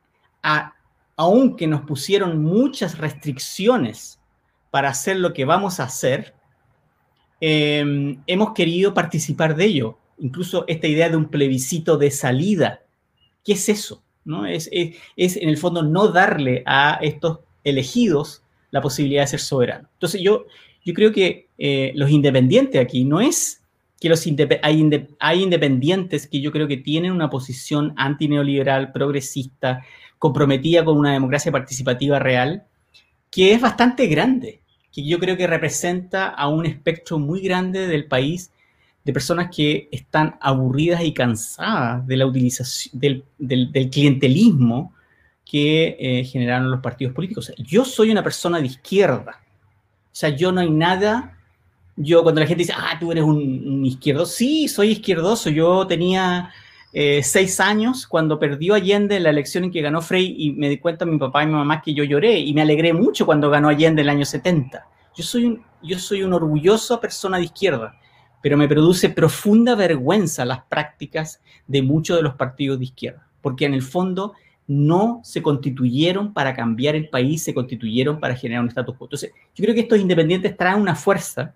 a, 0.42 0.74
aunque 1.16 1.66
nos 1.66 1.82
pusieron 1.82 2.42
muchas 2.42 2.98
restricciones 2.98 4.18
para 4.70 4.88
hacer 4.88 5.18
lo 5.18 5.32
que 5.32 5.44
vamos 5.44 5.78
a 5.78 5.84
hacer, 5.84 6.34
em, 7.40 8.20
hemos 8.26 8.52
querido 8.52 8.94
participar 8.94 9.54
de 9.54 9.66
ello. 9.66 9.98
Incluso 10.18 10.64
esta 10.66 10.86
idea 10.86 11.08
de 11.08 11.16
un 11.16 11.26
plebiscito 11.26 11.96
de 11.98 12.10
salida. 12.10 12.80
¿Qué 13.44 13.52
es 13.52 13.68
eso? 13.68 14.02
¿No? 14.24 14.46
Es, 14.46 14.68
es, 14.72 15.36
en 15.36 15.48
el 15.48 15.56
fondo 15.56 15.82
no 15.82 16.08
darle 16.08 16.62
a 16.66 16.98
estos 17.02 17.40
elegidos 17.64 18.42
la 18.70 18.80
posibilidad 18.80 19.22
de 19.22 19.28
ser 19.28 19.40
soberanos. 19.40 19.90
Entonces 19.94 20.20
yo, 20.20 20.46
yo 20.84 20.94
creo 20.94 21.12
que 21.12 21.48
eh, 21.58 21.92
los 21.94 22.10
independientes 22.10 22.80
aquí 22.80 23.04
no 23.04 23.20
es 23.20 23.62
que 24.00 24.08
los 24.08 24.26
hay, 24.62 25.08
hay, 25.20 25.42
independientes 25.42 26.26
que 26.26 26.40
yo 26.40 26.50
creo 26.50 26.66
que 26.66 26.76
tienen 26.76 27.12
una 27.12 27.30
posición 27.30 27.94
antineoliberal, 27.96 28.90
progresista, 28.90 29.84
comprometida 30.18 30.84
con 30.84 30.98
una 30.98 31.12
democracia 31.12 31.52
participativa 31.52 32.18
real, 32.18 32.64
que 33.30 33.52
es 33.52 33.60
bastante 33.60 34.06
grande, 34.08 34.60
que 34.92 35.04
yo 35.04 35.18
creo 35.18 35.36
que 35.36 35.46
representa 35.46 36.28
a 36.28 36.48
un 36.48 36.66
espectro 36.66 37.18
muy 37.18 37.40
grande 37.40 37.86
del 37.86 38.06
país 38.06 38.51
de 39.04 39.12
personas 39.12 39.54
que 39.54 39.88
están 39.90 40.36
aburridas 40.40 41.02
y 41.02 41.12
cansadas 41.12 42.06
de 42.06 42.16
la 42.16 42.26
utilización 42.26 43.00
del, 43.00 43.24
del, 43.38 43.90
clientelismo 43.90 44.94
que 45.44 45.96
eh, 45.98 46.24
generaron 46.24 46.70
los 46.70 46.80
partidos 46.80 47.14
políticos. 47.14 47.52
yo 47.58 47.84
soy 47.84 48.10
una 48.10 48.22
persona 48.22 48.60
de 48.60 48.66
izquierda. 48.66 49.40
O 50.06 50.14
sea, 50.14 50.28
yo 50.30 50.52
no 50.52 50.60
hay 50.60 50.70
nada. 50.70 51.36
Yo, 51.96 52.22
cuando 52.22 52.40
la 52.40 52.46
gente 52.46 52.62
dice, 52.62 52.74
ah, 52.76 52.96
tú 52.98 53.10
eres 53.10 53.24
un, 53.24 53.84
izquierdoso, 53.84 54.32
sí, 54.32 54.68
soy 54.68 54.90
izquierdoso. 54.90 55.50
Yo 55.50 55.86
tenía 55.86 56.50
eh, 56.92 57.22
seis 57.22 57.58
años 57.60 58.06
cuando 58.06 58.38
perdió 58.38 58.74
Allende 58.74 59.18
la 59.20 59.30
elección 59.30 59.64
en 59.64 59.72
que 59.72 59.80
ganó 59.80 60.00
Frey 60.00 60.34
y 60.38 60.52
me 60.52 60.68
di 60.68 60.78
cuenta 60.78 61.04
mi 61.04 61.18
papá 61.18 61.42
y 61.42 61.46
mi 61.46 61.54
mamá 61.54 61.82
que 61.82 61.92
yo 61.92 62.04
lloré 62.04 62.38
y 62.38 62.54
me 62.54 62.62
alegré 62.62 62.92
mucho 62.92 63.26
cuando 63.26 63.50
ganó 63.50 63.68
Allende 63.68 64.02
el 64.02 64.08
año 64.08 64.24
70. 64.24 64.86
Yo 65.14 65.24
soy 65.24 65.46
un, 65.46 65.62
yo 65.82 65.98
soy 65.98 66.22
una 66.22 66.36
orgullosa 66.36 67.00
persona 67.00 67.38
de 67.38 67.44
izquierda 67.44 67.98
pero 68.42 68.56
me 68.56 68.68
produce 68.68 69.08
profunda 69.08 69.74
vergüenza 69.74 70.44
las 70.44 70.62
prácticas 70.64 71.40
de 71.66 71.80
muchos 71.80 72.16
de 72.16 72.22
los 72.22 72.34
partidos 72.34 72.78
de 72.78 72.84
izquierda, 72.84 73.26
porque 73.40 73.64
en 73.64 73.74
el 73.74 73.82
fondo 73.82 74.34
no 74.66 75.20
se 75.24 75.42
constituyeron 75.42 76.32
para 76.32 76.54
cambiar 76.54 76.94
el 76.94 77.08
país, 77.08 77.42
se 77.42 77.54
constituyeron 77.54 78.20
para 78.20 78.34
generar 78.36 78.62
un 78.62 78.68
estatus 78.68 78.96
quo. 78.96 79.06
Entonces, 79.06 79.32
yo 79.54 79.62
creo 79.62 79.74
que 79.74 79.82
estos 79.82 79.98
independientes 79.98 80.56
traen 80.56 80.80
una 80.80 80.94
fuerza 80.94 81.54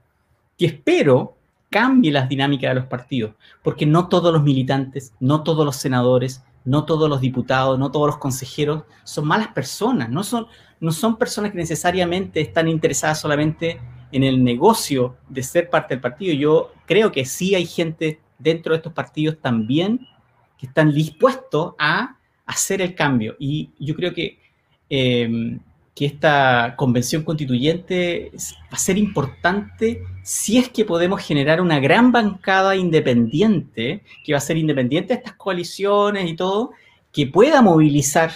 que 0.56 0.66
espero 0.66 1.36
cambie 1.70 2.12
las 2.12 2.28
dinámicas 2.28 2.70
de 2.70 2.80
los 2.80 2.86
partidos, 2.86 3.34
porque 3.62 3.86
no 3.86 4.08
todos 4.08 4.32
los 4.32 4.42
militantes, 4.42 5.12
no 5.20 5.42
todos 5.42 5.64
los 5.64 5.76
senadores, 5.76 6.42
no 6.66 6.84
todos 6.84 7.08
los 7.08 7.20
diputados, 7.20 7.78
no 7.78 7.90
todos 7.90 8.08
los 8.08 8.18
consejeros 8.18 8.82
son 9.04 9.26
malas 9.26 9.48
personas, 9.48 10.10
no 10.10 10.22
son, 10.22 10.46
no 10.80 10.92
son 10.92 11.16
personas 11.16 11.52
que 11.52 11.58
necesariamente 11.58 12.40
están 12.40 12.68
interesadas 12.68 13.20
solamente 13.20 13.80
en 14.12 14.24
el 14.24 14.42
negocio 14.42 15.16
de 15.28 15.42
ser 15.42 15.70
parte 15.70 15.94
del 15.94 16.00
partido. 16.00 16.34
Yo 16.34 16.72
creo 16.84 17.10
que 17.12 17.24
sí 17.24 17.54
hay 17.54 17.66
gente 17.66 18.20
dentro 18.38 18.72
de 18.72 18.78
estos 18.78 18.92
partidos 18.92 19.38
también 19.40 20.06
que 20.58 20.66
están 20.66 20.92
dispuestos 20.92 21.74
a 21.78 22.16
hacer 22.44 22.82
el 22.82 22.94
cambio. 22.94 23.36
Y 23.38 23.70
yo 23.78 23.94
creo 23.94 24.12
que, 24.12 24.38
em, 24.88 25.60
que 25.96 26.04
esta 26.04 26.74
convención 26.76 27.22
constituyente 27.22 28.30
va 28.64 28.76
a 28.76 28.78
ser 28.78 28.98
importante 28.98 30.02
si 30.22 30.58
es 30.58 30.68
que 30.68 30.84
podemos 30.84 31.22
generar 31.22 31.62
una 31.62 31.80
gran 31.80 32.12
bancada 32.12 32.76
independiente, 32.76 34.02
que 34.22 34.32
va 34.32 34.36
a 34.36 34.42
ser 34.42 34.58
independiente 34.58 35.14
de 35.14 35.20
estas 35.20 35.36
coaliciones 35.36 36.30
y 36.30 36.36
todo, 36.36 36.72
que 37.10 37.26
pueda 37.26 37.62
movilizar 37.62 38.30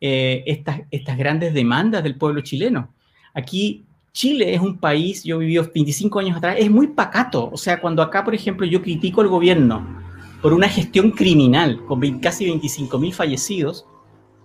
eh, 0.00 0.44
estas, 0.46 0.80
estas 0.90 1.18
grandes 1.18 1.52
demandas 1.52 2.02
del 2.02 2.16
pueblo 2.16 2.40
chileno. 2.40 2.94
Aquí 3.34 3.84
Chile 4.14 4.54
es 4.54 4.60
un 4.62 4.78
país, 4.78 5.24
yo 5.24 5.38
viví 5.38 5.58
25 5.58 6.20
años 6.20 6.38
atrás, 6.38 6.56
es 6.58 6.70
muy 6.70 6.86
pacato. 6.86 7.50
O 7.52 7.58
sea, 7.58 7.82
cuando 7.82 8.00
acá, 8.00 8.24
por 8.24 8.34
ejemplo, 8.34 8.64
yo 8.64 8.80
critico 8.80 9.20
al 9.20 9.28
gobierno 9.28 10.00
por 10.40 10.54
una 10.54 10.70
gestión 10.70 11.10
criminal 11.10 11.84
con 11.84 12.00
casi 12.20 12.46
25 12.46 12.98
mil 12.98 13.12
fallecidos, 13.12 13.86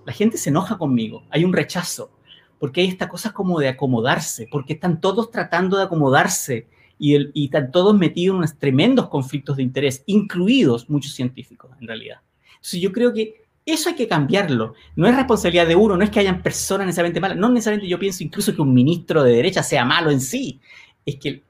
la 0.05 0.11
gente 0.11 0.37
se 0.37 0.49
enoja 0.49 0.77
conmigo, 0.77 1.23
hay 1.29 1.45
un 1.45 1.53
rechazo, 1.53 2.16
porque 2.59 2.81
hay 2.81 2.87
esta 2.87 3.07
cosa 3.07 3.31
como 3.31 3.59
de 3.59 3.69
acomodarse, 3.69 4.47
porque 4.51 4.73
están 4.73 4.99
todos 4.99 5.31
tratando 5.31 5.77
de 5.77 5.83
acomodarse 5.83 6.67
y, 6.99 7.15
y 7.39 7.45
están 7.45 7.71
todos 7.71 7.97
metidos 7.97 8.33
en 8.33 8.37
unos 8.39 8.57
tremendos 8.57 9.09
conflictos 9.09 9.57
de 9.57 9.63
interés, 9.63 10.03
incluidos 10.05 10.89
muchos 10.89 11.13
científicos, 11.13 11.71
en 11.79 11.87
realidad. 11.87 12.17
Entonces 12.55 12.81
yo 12.81 12.91
creo 12.91 13.13
que 13.13 13.47
eso 13.67 13.89
hay 13.89 13.95
que 13.95 14.07
cambiarlo. 14.07 14.75
No 14.95 15.07
es 15.07 15.15
responsabilidad 15.15 15.67
de 15.67 15.75
uno, 15.75 15.97
no 15.97 16.03
es 16.03 16.09
que 16.09 16.21
hayan 16.21 16.41
personas 16.41 16.87
necesariamente 16.87 17.19
malas. 17.19 17.37
No 17.37 17.49
necesariamente 17.49 17.89
yo 17.89 17.99
pienso 17.99 18.23
incluso 18.23 18.55
que 18.55 18.61
un 18.61 18.73
ministro 18.73 19.23
de 19.23 19.33
derecha 19.33 19.61
sea 19.61 19.83
malo 19.83 20.09
en 20.09 20.21
sí. 20.21 20.61
Es 21.05 21.17
que 21.17 21.43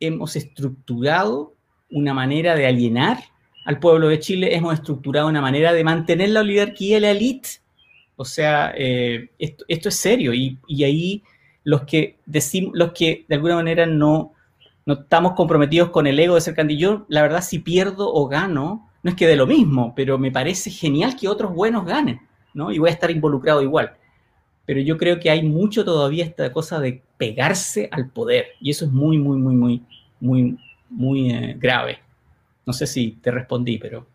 hemos 0.00 0.34
estructurado 0.34 1.54
una 1.90 2.12
manera 2.12 2.56
de 2.56 2.66
alienar 2.66 3.18
al 3.66 3.78
pueblo 3.78 4.08
de 4.08 4.18
Chile, 4.18 4.56
hemos 4.56 4.74
estructurado 4.74 5.28
una 5.28 5.40
manera 5.40 5.72
de 5.72 5.84
mantener 5.84 6.30
la 6.30 6.40
oligarquía 6.40 6.98
la 6.98 7.12
élite. 7.12 7.48
O 8.20 8.26
sea, 8.26 8.74
eh, 8.76 9.30
esto, 9.38 9.88
es 9.88 9.96
serio. 9.96 10.34
Y, 10.34 10.58
ahí 10.84 11.22
los 11.64 11.84
que 11.84 12.18
decimos, 12.26 12.72
los 12.74 12.92
que 12.92 13.24
de 13.26 13.36
alguna 13.36 13.54
manera 13.54 13.86
no, 13.86 14.34
no 14.84 14.92
estamos 14.92 15.32
comprometidos 15.32 15.88
con 15.88 16.06
el 16.06 16.18
ego 16.18 16.34
de 16.34 16.42
ser 16.42 16.54
candidato, 16.54 17.06
la 17.08 17.22
verdad, 17.22 17.40
si 17.40 17.60
pierdo 17.60 18.12
o 18.12 18.28
gano, 18.28 18.90
no 19.02 19.10
es 19.10 19.16
que 19.16 19.26
de 19.26 19.36
lo 19.36 19.46
mismo, 19.46 19.94
pero 19.96 20.18
me 20.18 20.30
parece 20.30 20.70
genial 20.70 21.16
que 21.16 21.28
otros 21.28 21.54
buenos 21.54 21.86
ganen, 21.86 22.20
¿no? 22.52 22.70
Y 22.70 22.78
voy 22.78 22.90
a 22.90 22.92
estar 22.92 23.10
involucrado 23.10 23.62
igual. 23.62 23.94
Pero 24.66 24.82
yo 24.82 24.98
creo 24.98 25.18
que 25.18 25.30
hay 25.30 25.42
mucho 25.42 25.82
todavía 25.82 26.26
esta 26.26 26.52
cosa 26.52 26.78
de 26.78 27.02
pegarse 27.16 27.88
al 27.90 28.10
poder, 28.10 28.48
y 28.60 28.68
eso 28.68 28.84
es 28.84 28.92
muy, 28.92 29.16
muy, 29.16 29.38
muy, 29.38 29.54
muy, 29.54 29.82
muy, 30.20 30.58
muy 30.90 31.30
eh, 31.32 31.56
grave. 31.58 32.00
No 32.66 32.74
sé 32.74 32.86
si 32.86 33.12
te 33.12 33.30
respondí, 33.30 33.78
pero... 33.78 34.06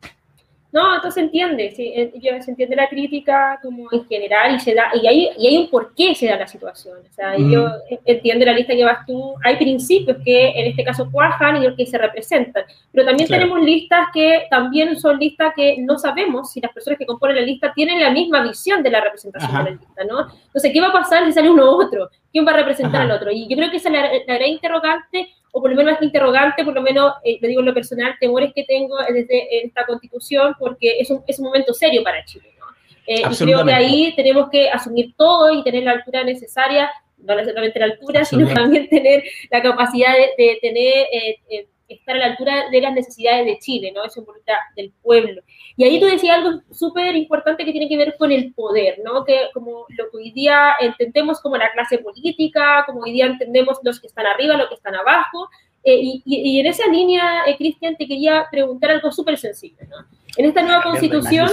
No, 0.75 0.93
entonces 0.93 1.23
entiende, 1.23 1.71
sí, 1.71 1.93
se 2.41 2.51
entiende 2.51 2.75
la 2.75 2.89
crítica 2.89 3.57
como 3.63 3.87
en 3.93 4.05
general 4.07 4.55
y 4.55 4.59
se 4.59 4.73
da, 4.73 4.91
y 5.01 5.07
hay, 5.07 5.29
y 5.37 5.47
hay 5.47 5.57
un 5.57 5.69
por 5.69 5.95
qué 5.95 6.13
se 6.13 6.27
da 6.27 6.35
la 6.35 6.47
situación. 6.47 6.97
O 6.97 7.13
sea, 7.13 7.37
yo 7.37 7.69
entiendo 8.03 8.45
la 8.45 8.51
lista 8.51 8.73
que 8.75 8.83
vas 8.83 9.05
tú, 9.05 9.35
hay 9.45 9.55
principios 9.55 10.17
que 10.25 10.49
en 10.49 10.67
este 10.67 10.83
caso 10.83 11.09
cuajan 11.09 11.55
y 11.55 11.65
los 11.65 11.77
que 11.77 11.85
se 11.85 11.97
representan, 11.97 12.65
pero 12.91 13.05
también 13.05 13.29
tenemos 13.29 13.61
listas 13.61 14.07
que 14.13 14.47
también 14.49 14.99
son 14.99 15.17
listas 15.17 15.53
que 15.55 15.77
no 15.77 15.97
sabemos 15.97 16.51
si 16.51 16.59
las 16.59 16.73
personas 16.73 16.99
que 16.99 17.05
componen 17.05 17.37
la 17.37 17.43
lista 17.43 17.71
tienen 17.73 18.01
la 18.01 18.09
misma 18.09 18.43
visión 18.43 18.83
de 18.83 18.89
la 18.89 18.99
representación 18.99 19.53
de 19.53 19.63
la 19.63 19.77
lista, 19.77 20.03
¿no? 20.03 20.27
Entonces, 20.47 20.73
¿qué 20.73 20.81
va 20.81 20.87
a 20.87 20.91
pasar 20.91 21.25
si 21.25 21.31
sale 21.31 21.49
uno 21.49 21.63
u 21.63 21.83
otro? 21.85 22.09
¿Quién 22.33 22.45
va 22.45 22.51
a 22.51 22.57
representar 22.57 23.03
al 23.03 23.11
otro? 23.11 23.31
Y 23.31 23.47
yo 23.47 23.55
creo 23.55 23.71
que 23.71 23.77
esa 23.77 23.87
es 23.87 23.93
la, 23.93 24.01
la 24.27 24.35
gran 24.39 24.49
interrogante 24.49 25.29
o 25.57 25.61
por 25.61 25.69
lo 25.69 25.77
menos 25.77 25.93
este 25.93 26.03
interrogante, 26.07 26.65
por 26.65 26.73
lo 26.73 26.81
menos, 26.81 27.13
eh, 27.23 27.37
lo 27.39 27.47
digo 27.47 27.61
en 27.61 27.67
lo 27.67 27.73
personal, 27.73 28.13
temores 28.19 28.51
que 28.53 28.65
tengo 28.65 28.97
desde 29.07 29.65
esta 29.65 29.85
constitución, 29.85 30.53
porque 30.59 30.99
es 30.99 31.09
un, 31.09 31.23
es 31.25 31.39
un 31.39 31.45
momento 31.45 31.73
serio 31.73 32.03
para 32.03 32.25
Chile. 32.25 32.49
¿no? 32.59 32.65
Eh, 33.07 33.21
y 33.21 33.35
creo 33.37 33.63
que 33.63 33.73
ahí 33.73 34.13
tenemos 34.17 34.49
que 34.49 34.69
asumir 34.69 35.13
todo 35.15 35.49
y 35.53 35.63
tener 35.63 35.83
la 35.83 35.91
altura 35.91 36.25
necesaria, 36.25 36.91
no 37.19 37.41
solamente 37.41 37.79
la 37.79 37.85
altura, 37.85 38.25
sino 38.25 38.53
también 38.53 38.89
tener 38.89 39.23
la 39.49 39.61
capacidad 39.61 40.13
de, 40.37 40.57
tener, 40.59 41.07
eh, 41.49 41.67
estar 41.87 42.15
a 42.15 42.19
la 42.19 42.25
altura 42.27 42.69
de 42.69 42.81
las 42.81 42.93
necesidades 42.93 43.45
de 43.45 43.59
Chile, 43.59 43.91
¿no? 43.93 44.03
Eso 44.03 44.23
voluntad 44.23 44.55
del 44.75 44.91
pueblo. 45.01 45.41
Y 45.77 45.83
ahí 45.83 45.99
tú 45.99 46.07
decías 46.07 46.37
algo 46.37 46.61
súper 46.71 47.15
importante 47.15 47.65
que 47.65 47.71
tiene 47.71 47.89
que 47.89 47.97
ver 47.97 48.15
con 48.17 48.31
el 48.31 48.53
poder, 48.53 48.99
¿no? 49.03 49.23
Que 49.23 49.49
como 49.53 49.85
lo 49.89 50.09
que 50.09 50.17
hoy 50.17 50.31
día 50.31 50.73
entendemos 50.79 51.41
como 51.41 51.57
la 51.57 51.71
clase 51.71 51.99
política, 51.99 52.83
como 52.85 53.01
hoy 53.01 53.11
día 53.11 53.27
entendemos 53.27 53.79
los 53.83 53.99
que 53.99 54.07
están 54.07 54.25
arriba, 54.25 54.57
los 54.57 54.69
que 54.69 54.75
están 54.75 54.95
abajo. 54.95 55.49
Eh, 55.83 55.99
y, 56.01 56.23
y, 56.25 56.59
en 56.59 56.65
esa 56.65 56.87
línea, 56.87 57.43
eh, 57.45 57.55
Cristian, 57.57 57.95
te 57.95 58.07
quería 58.07 58.47
preguntar 58.49 58.89
algo 58.89 59.11
súper 59.11 59.37
sencillo, 59.37 59.85
¿no? 59.87 59.97
En 60.37 60.45
esta 60.45 60.63
nueva 60.63 60.81
constitución 60.81 61.47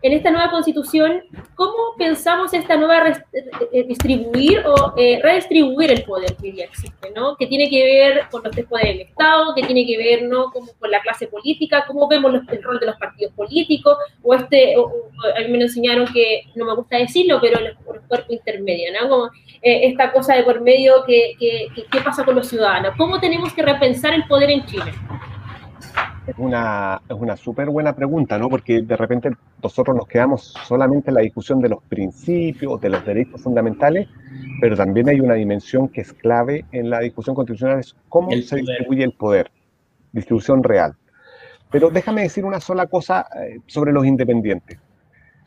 en 0.00 0.12
esta 0.12 0.30
nueva 0.30 0.50
constitución, 0.50 1.24
¿cómo 1.56 1.94
pensamos 1.96 2.54
esta 2.54 2.76
nueva 2.76 3.08
eh, 3.72 3.84
distribuir 3.84 4.64
o 4.64 4.94
eh, 4.96 5.18
redistribuir 5.22 5.90
el 5.90 6.04
poder 6.04 6.36
que 6.36 6.52
ya 6.52 6.64
existe, 6.64 7.10
¿no? 7.10 7.36
Que 7.36 7.48
tiene 7.48 7.68
que 7.68 7.82
ver 7.82 8.28
con 8.30 8.42
los 8.44 8.52
tres 8.52 8.66
poderes 8.66 8.98
del 8.98 9.06
Estado, 9.08 9.54
que 9.56 9.64
tiene 9.64 9.84
que 9.86 9.98
ver, 9.98 10.22
¿no? 10.22 10.52
Como 10.52 10.72
con 10.78 10.90
la 10.90 11.00
clase 11.00 11.26
política, 11.26 11.84
cómo 11.86 12.06
vemos 12.06 12.32
el 12.48 12.62
rol 12.62 12.78
de 12.78 12.86
los 12.86 12.96
partidos 12.96 13.32
políticos, 13.34 13.96
o 14.22 14.34
este, 14.34 14.74
a 14.76 15.40
mí 15.40 15.48
me 15.48 15.64
enseñaron 15.64 16.06
que, 16.12 16.44
no 16.54 16.64
me 16.64 16.74
gusta 16.76 16.98
decirlo, 16.98 17.40
pero 17.40 17.60
los, 17.60 17.76
cuerpos 18.06 18.30
intermedios, 18.30 18.94
¿no? 19.00 19.08
Como 19.08 19.26
eh, 19.62 19.80
esta 19.88 20.12
cosa 20.12 20.36
de 20.36 20.44
por 20.44 20.60
medio, 20.60 21.04
que, 21.06 21.34
¿qué 21.38 22.00
pasa 22.00 22.24
con 22.24 22.36
los 22.36 22.48
ciudadanos? 22.48 22.94
¿Cómo 22.96 23.18
tenemos 23.18 23.52
que 23.52 23.62
repensar 23.62 24.14
el 24.14 24.26
poder 24.26 24.50
en 24.50 24.64
Chile? 24.66 24.92
Es 26.28 26.34
una, 26.36 27.00
es 27.08 27.16
una 27.18 27.38
súper 27.38 27.70
buena 27.70 27.96
pregunta, 27.96 28.38
¿no? 28.38 28.50
Porque 28.50 28.82
de 28.82 28.96
repente 28.98 29.30
nosotros 29.62 29.96
nos 29.96 30.06
quedamos 30.06 30.54
solamente 30.66 31.08
en 31.08 31.14
la 31.14 31.22
discusión 31.22 31.58
de 31.62 31.70
los 31.70 31.82
principios, 31.84 32.78
de 32.82 32.90
los 32.90 33.02
derechos 33.06 33.40
fundamentales, 33.40 34.08
pero 34.60 34.76
también 34.76 35.08
hay 35.08 35.20
una 35.20 35.32
dimensión 35.32 35.88
que 35.88 36.02
es 36.02 36.12
clave 36.12 36.66
en 36.70 36.90
la 36.90 37.00
discusión 37.00 37.34
constitucional, 37.34 37.78
es 37.78 37.96
cómo 38.10 38.30
se 38.30 38.56
distribuye 38.56 39.04
el 39.04 39.12
poder, 39.12 39.50
distribución 40.12 40.62
real. 40.62 40.94
Pero 41.70 41.88
déjame 41.88 42.24
decir 42.24 42.44
una 42.44 42.60
sola 42.60 42.88
cosa 42.88 43.26
eh, 43.42 43.60
sobre 43.66 43.94
los 43.94 44.04
independientes. 44.04 44.78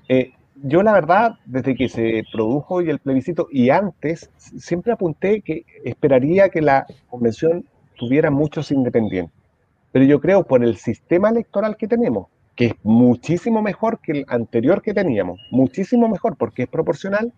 Eh, 0.10 0.32
yo 0.64 0.82
la 0.82 0.94
verdad, 0.94 1.36
desde 1.46 1.76
que 1.76 1.90
se 1.90 2.24
produjo 2.34 2.82
y 2.82 2.90
el 2.90 2.98
plebiscito 2.98 3.48
y 3.52 3.70
antes, 3.70 4.32
siempre 4.38 4.94
apunté 4.94 5.42
que 5.42 5.64
esperaría 5.86 6.50
que 6.50 6.62
la 6.62 6.88
convención 7.08 7.66
tuviera 7.98 8.32
muchos 8.32 8.72
independientes 8.72 9.41
pero 9.92 10.06
yo 10.06 10.22
creo 10.22 10.44
por 10.44 10.64
el 10.64 10.78
sistema 10.78 11.30
electoral 11.30 11.78
que 11.78 11.88
tenemos, 11.88 12.28
que 12.56 12.68
es 12.68 12.74
muchísimo 12.84 13.62
mejor 13.62 14.00
que 14.00 14.12
el 14.12 14.26
anterior 14.28 14.82
que 14.82 14.94
teníamos, 14.94 15.40
muchísimo 15.52 16.08
mejor 16.08 16.36
porque 16.38 16.64
es 16.64 16.70
proporcional, 16.70 17.34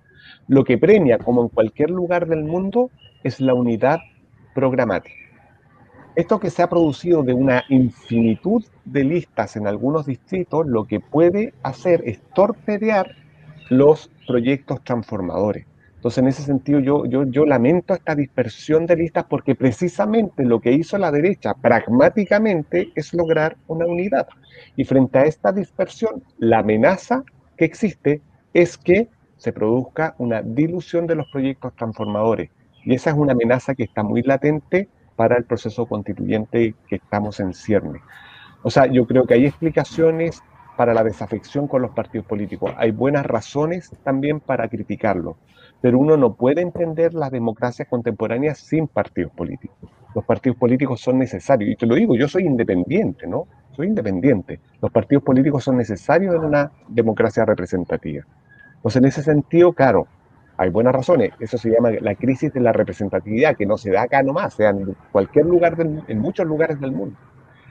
Lo 0.48 0.64
que 0.64 0.78
premia, 0.78 1.18
como 1.18 1.42
en 1.42 1.50
cualquier 1.50 1.90
lugar 1.90 2.28
del 2.28 2.44
mundo, 2.44 2.90
es 3.24 3.42
la 3.42 3.54
unidad 3.54 4.00
programática. 4.54 5.16
Esto 6.16 6.40
que 6.40 6.50
se 6.50 6.62
ha 6.62 6.70
producido 6.70 7.24
de 7.24 7.34
una 7.34 7.64
infinitud 7.70 8.64
de 8.86 9.04
listas 9.04 9.56
en 9.56 9.68
algunos 9.68 10.06
distritos, 10.06 10.68
lo 10.68 10.86
que 10.86 11.00
puede 11.00 11.54
hacer 11.64 12.04
es 12.06 12.22
torpedear 12.34 13.16
los 13.70 14.12
proyectos 14.28 14.84
transformadores. 14.84 15.66
Entonces, 16.04 16.22
en 16.22 16.28
ese 16.28 16.42
sentido, 16.42 16.82
yo, 16.82 17.06
yo, 17.06 17.24
yo 17.24 17.46
lamento 17.46 17.94
esta 17.94 18.14
dispersión 18.14 18.86
de 18.86 18.98
listas 18.98 19.24
porque 19.24 19.56
precisamente 19.56 20.44
lo 20.44 20.60
que 20.60 20.74
hizo 20.74 20.98
la 20.98 21.14
derecha 21.14 21.54
pragmáticamente 21.54 22.92
es 22.94 23.14
lograr 23.14 23.56
una 23.68 23.86
unidad. 23.86 24.28
Y 24.76 24.84
frente 24.84 25.20
a 25.20 25.24
esta 25.24 25.54
dispersión, 25.54 26.22
la 26.40 26.60
amenaza 26.60 27.24
que 27.56 27.64
existe 27.64 28.20
es 28.54 28.78
que 28.78 29.08
se 29.38 29.54
produzca 29.54 30.14
una 30.18 30.42
dilución 30.42 31.08
de 31.08 31.16
los 31.16 31.32
proyectos 31.32 31.74
transformadores. 31.78 32.50
Y 32.84 32.96
esa 32.96 33.12
es 33.12 33.16
una 33.16 33.32
amenaza 33.32 33.74
que 33.74 33.84
está 33.84 34.04
muy 34.04 34.24
latente 34.24 34.90
para 35.16 35.38
el 35.38 35.46
proceso 35.46 35.86
constituyente 35.86 36.76
que 36.90 36.98
estamos 36.98 37.40
en 37.40 37.54
cierne. 37.54 38.02
O 38.62 38.70
sea, 38.70 38.88
yo 38.88 39.08
creo 39.08 39.26
que 39.26 39.36
hay 39.36 39.46
explicaciones 39.46 40.44
para 40.76 40.94
la 40.94 41.06
desafección 41.06 41.66
con 41.66 41.82
los 41.82 41.92
partidos 41.92 42.28
políticos. 42.28 42.74
Hay 42.76 42.92
buenas 42.92 43.26
razones 43.26 43.90
también 44.04 44.42
para 44.42 44.68
criticarlo 44.68 45.38
pero 45.84 46.00
uno 46.00 46.16
no 46.16 46.34
puede 46.36 46.62
entender 46.62 47.14
las 47.14 47.30
democracias 47.30 47.90
contemporáneas 47.90 48.58
sin 48.58 48.88
partidos 48.88 49.34
políticos. 49.34 49.92
Los 50.16 50.24
partidos 50.24 50.58
políticos 50.58 51.02
son 51.02 51.20
necesarios, 51.20 51.72
y 51.72 51.76
te 51.76 51.86
lo 51.86 51.96
digo, 51.96 52.16
yo 52.16 52.30
soy 52.30 52.46
independiente, 52.46 53.28
¿no? 53.28 53.48
Soy 53.76 53.88
independiente. 53.88 54.62
Los 54.82 54.94
partidos 54.94 55.26
políticos 55.26 55.66
son 55.66 55.76
necesarios 55.76 56.36
en 56.36 56.46
una 56.46 56.72
democracia 56.88 57.44
representativa. 57.44 58.24
Entonces, 58.76 59.02
en 59.02 59.06
ese 59.10 59.24
sentido, 59.24 59.74
claro, 59.74 60.08
hay 60.56 60.70
buenas 60.70 60.96
razones. 60.96 61.34
Eso 61.42 61.58
se 61.58 61.72
llama 61.72 61.92
la 61.92 62.16
crisis 62.16 62.54
de 62.54 62.62
la 62.62 62.72
representatividad, 62.72 63.58
que 63.58 63.66
no 63.66 63.78
se 63.78 63.92
da 63.92 64.04
acá 64.04 64.24
nomás, 64.24 64.54
sea 64.54 64.70
en 64.70 64.96
cualquier 65.12 65.48
lugar, 65.48 65.76
en 66.08 66.20
muchos 66.20 66.48
lugares 66.48 66.80
del 66.80 66.94
mundo. 66.94 67.18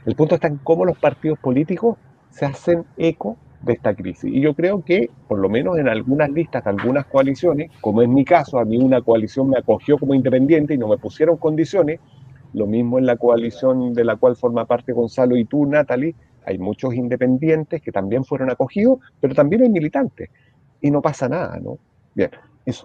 El 0.05 0.17
punto 0.17 0.35
está 0.35 0.49
en 0.49 0.59
cómo 0.59 0.85
los 0.85 0.99
partidos 0.99 1.39
políticos 1.39 1.97
se 2.29 2.45
hacen 2.45 2.85
eco 2.99 3.39
de 3.63 3.73
esta 3.73 3.95
crisis. 3.95 4.33
Y 4.33 4.41
yo 4.41 4.55
creo 4.55 4.85
que, 4.85 5.11
por 5.29 5.39
lo 5.39 5.49
menos 5.49 5.79
en 5.79 5.89
algunas 5.89 6.31
listas, 6.31 6.67
algunas 6.67 7.07
coaliciones, 7.07 7.71
como 7.81 8.03
es 8.03 8.09
mi 8.09 8.25
caso, 8.25 8.59
a 8.59 8.65
mí 8.65 8.79
una 8.79 9.01
coalición 9.01 9.51
me 9.51 9.59
acogió 9.59 9.99
como 9.99 10.15
independiente 10.15 10.75
y 10.75 10.79
no 10.79 10.89
me 10.89 10.99
pusieron 10.99 11.37
condiciones, 11.37 12.01
lo 12.53 12.67
mismo 12.67 12.99
en 12.99 13.07
la 13.07 13.17
coalición 13.17 13.95
de 13.95 14.05
la 14.05 14.17
cual 14.17 14.37
forma 14.37 14.67
parte 14.67 14.93
Gonzalo 14.93 15.37
y 15.37 15.45
tú, 15.45 15.65
Natalie, 15.67 16.15
hay 16.45 16.59
muchos 16.59 16.95
independientes 16.95 17.81
que 17.81 17.93
también 17.93 18.25
fueron 18.25 18.51
acogidos, 18.51 18.99
pero 19.21 19.35
también 19.35 19.63
hay 19.63 19.71
militantes. 19.71 20.29
Y 20.81 20.91
no 20.91 21.01
pasa 21.01 21.29
nada, 21.29 21.59
¿no? 21.61 21.79
Bien, 22.15 22.31
eso. 22.67 22.85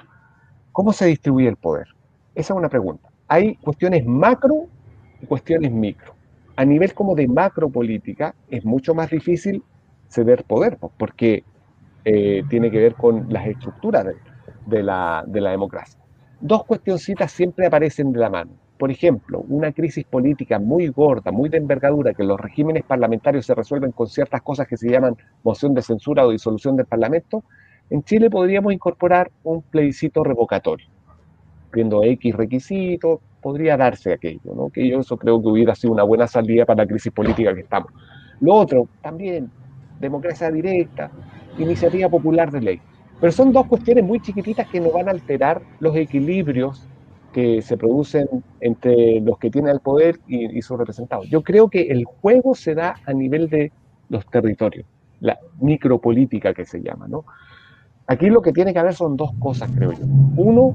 ¿Cómo 0.72 0.94
se 0.94 1.08
distribuye 1.08 1.48
el 1.48 1.56
poder? 1.56 1.88
Esa 2.36 2.54
es 2.54 2.58
una 2.58 2.70
pregunta. 2.70 3.10
Hay 3.28 3.56
cuestiones 3.56 4.06
macro 4.06 4.68
y 5.22 5.26
cuestiones 5.26 5.72
micro. 5.72 6.14
A 6.56 6.64
nivel 6.64 6.94
como 6.94 7.16
de 7.16 7.28
macro 7.28 7.70
política, 7.70 8.36
es 8.50 8.64
mucho 8.64 8.94
más 8.94 9.10
difícil 9.10 9.64
ceder 10.10 10.44
poder, 10.44 10.78
porque 10.98 11.44
eh, 12.06 12.44
tiene 12.50 12.72
que 12.72 12.80
ver 12.80 12.96
con 12.96 13.32
las 13.32 13.48
estructuras 13.48 14.06
de, 14.66 14.84
la, 14.84 15.24
de 15.28 15.42
la 15.42 15.52
democracia. 15.52 16.00
Dos 16.40 16.66
cuestioncitas 16.66 17.32
siempre 17.32 17.66
aparecen 17.66 18.12
de 18.12 18.20
la 18.20 18.30
mano. 18.30 18.52
Por 18.78 18.92
ejemplo, 18.92 19.44
una 19.50 19.72
crisis 19.72 20.06
política 20.06 20.60
muy 20.60 20.88
gorda, 20.90 21.32
muy 21.32 21.50
de 21.50 21.58
envergadura, 21.58 22.14
que 22.14 22.24
los 22.24 22.40
regímenes 22.40 22.84
parlamentarios 22.84 23.46
se 23.46 23.56
resuelven 23.56 23.92
con 23.92 24.08
ciertas 24.08 24.42
cosas 24.44 24.68
que 24.68 24.78
se 24.78 24.90
llaman 24.90 25.16
moción 25.44 25.74
de 25.74 25.82
censura 25.82 26.26
o 26.26 26.32
disolución 26.32 26.76
del 26.76 26.86
Parlamento, 26.86 27.44
en 27.90 28.04
Chile 28.04 28.30
podríamos 28.30 28.74
incorporar 28.74 29.32
un 29.44 29.64
plebiscito 29.64 30.24
revocatorio. 30.24 30.88
Viendo 31.74 32.04
X 32.04 32.36
requisitos, 32.36 33.20
podría 33.42 33.78
darse 33.78 34.14
aquello, 34.14 34.54
¿no? 34.56 34.70
Que 34.70 34.88
yo 34.88 35.00
eso 35.00 35.18
creo 35.18 35.42
que 35.42 35.48
hubiera 35.48 35.74
sido 35.74 35.94
una 35.94 36.04
buena 36.04 36.28
salida 36.28 36.66
para 36.66 36.84
la 36.84 36.88
crisis 36.88 37.12
política 37.12 37.54
que 37.56 37.62
estamos. 37.62 37.92
Lo 38.42 38.54
otro, 38.54 38.88
también, 39.02 39.50
democracia 40.00 40.52
directa, 40.52 41.12
iniciativa 41.58 42.10
popular 42.10 42.52
de 42.52 42.62
ley. 42.62 42.82
Pero 43.20 43.32
son 43.32 43.52
dos 43.52 43.66
cuestiones 43.68 44.04
muy 44.04 44.20
chiquititas 44.20 44.68
que 44.68 44.80
no 44.80 44.92
van 44.92 45.08
a 45.08 45.12
alterar 45.12 45.62
los 45.80 45.96
equilibrios 45.96 46.88
que 47.34 47.62
se 47.62 47.78
producen 47.78 48.28
entre 48.62 49.20
los 49.22 49.38
que 49.38 49.50
tienen 49.50 49.72
el 49.72 49.80
poder 49.80 50.20
y, 50.28 50.62
sus 50.62 50.78
representados. 50.78 51.28
Yo 51.30 51.44
creo 51.44 51.70
que 51.70 51.82
el 51.84 52.06
juego 52.06 52.56
se 52.56 52.76
da 52.76 52.96
a 53.06 53.14
nivel 53.14 53.50
de 53.50 53.72
los 54.10 54.26
territorios, 54.28 54.88
la 55.20 55.38
micropolítica 55.60 56.54
que 56.54 56.66
se 56.66 56.82
llama, 56.82 57.08
¿no? 57.08 57.26
Aquí 58.08 58.30
lo 58.30 58.42
que 58.42 58.54
tiene 58.54 58.72
que 58.72 58.80
haber 58.80 58.94
son 58.94 59.18
dos 59.18 59.32
cosas, 59.38 59.70
creo 59.76 59.92
yo. 59.92 60.06
Uno, 60.38 60.74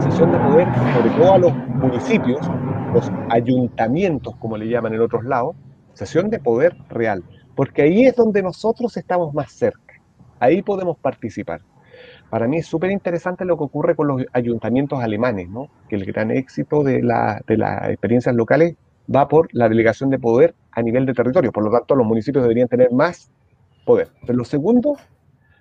sesión 0.00 0.30
de 0.30 0.38
poder, 0.38 0.68
sobre 0.94 1.10
todo 1.10 1.34
a 1.34 1.38
los 1.38 1.54
municipios, 1.54 2.40
los 2.92 3.10
ayuntamientos, 3.30 4.36
como 4.36 4.56
le 4.56 4.68
llaman 4.68 4.94
en 4.94 5.00
otros 5.00 5.24
lados, 5.24 5.56
sesión 5.94 6.30
de 6.30 6.38
poder 6.38 6.76
real 6.90 7.24
porque 7.54 7.82
ahí 7.82 8.06
es 8.06 8.16
donde 8.16 8.42
nosotros 8.42 8.96
estamos 8.96 9.32
más 9.34 9.52
cerca, 9.52 10.00
ahí 10.40 10.62
podemos 10.62 10.96
participar. 10.98 11.60
Para 12.30 12.48
mí 12.48 12.58
es 12.58 12.66
súper 12.66 12.90
interesante 12.90 13.44
lo 13.44 13.56
que 13.56 13.64
ocurre 13.64 13.94
con 13.94 14.08
los 14.08 14.24
ayuntamientos 14.32 15.00
alemanes, 15.00 15.48
¿no? 15.48 15.68
que 15.88 15.96
el 15.96 16.04
gran 16.04 16.30
éxito 16.30 16.82
de, 16.82 17.02
la, 17.02 17.40
de 17.46 17.56
las 17.56 17.88
experiencias 17.90 18.34
locales 18.34 18.74
va 19.14 19.28
por 19.28 19.48
la 19.52 19.68
delegación 19.68 20.10
de 20.10 20.18
poder 20.18 20.54
a 20.72 20.82
nivel 20.82 21.06
de 21.06 21.14
territorio, 21.14 21.52
por 21.52 21.64
lo 21.64 21.70
tanto 21.70 21.94
los 21.94 22.06
municipios 22.06 22.42
deberían 22.42 22.68
tener 22.68 22.90
más 22.90 23.30
poder. 23.84 24.08
Pero 24.22 24.38
lo 24.38 24.44
segundo, 24.44 24.96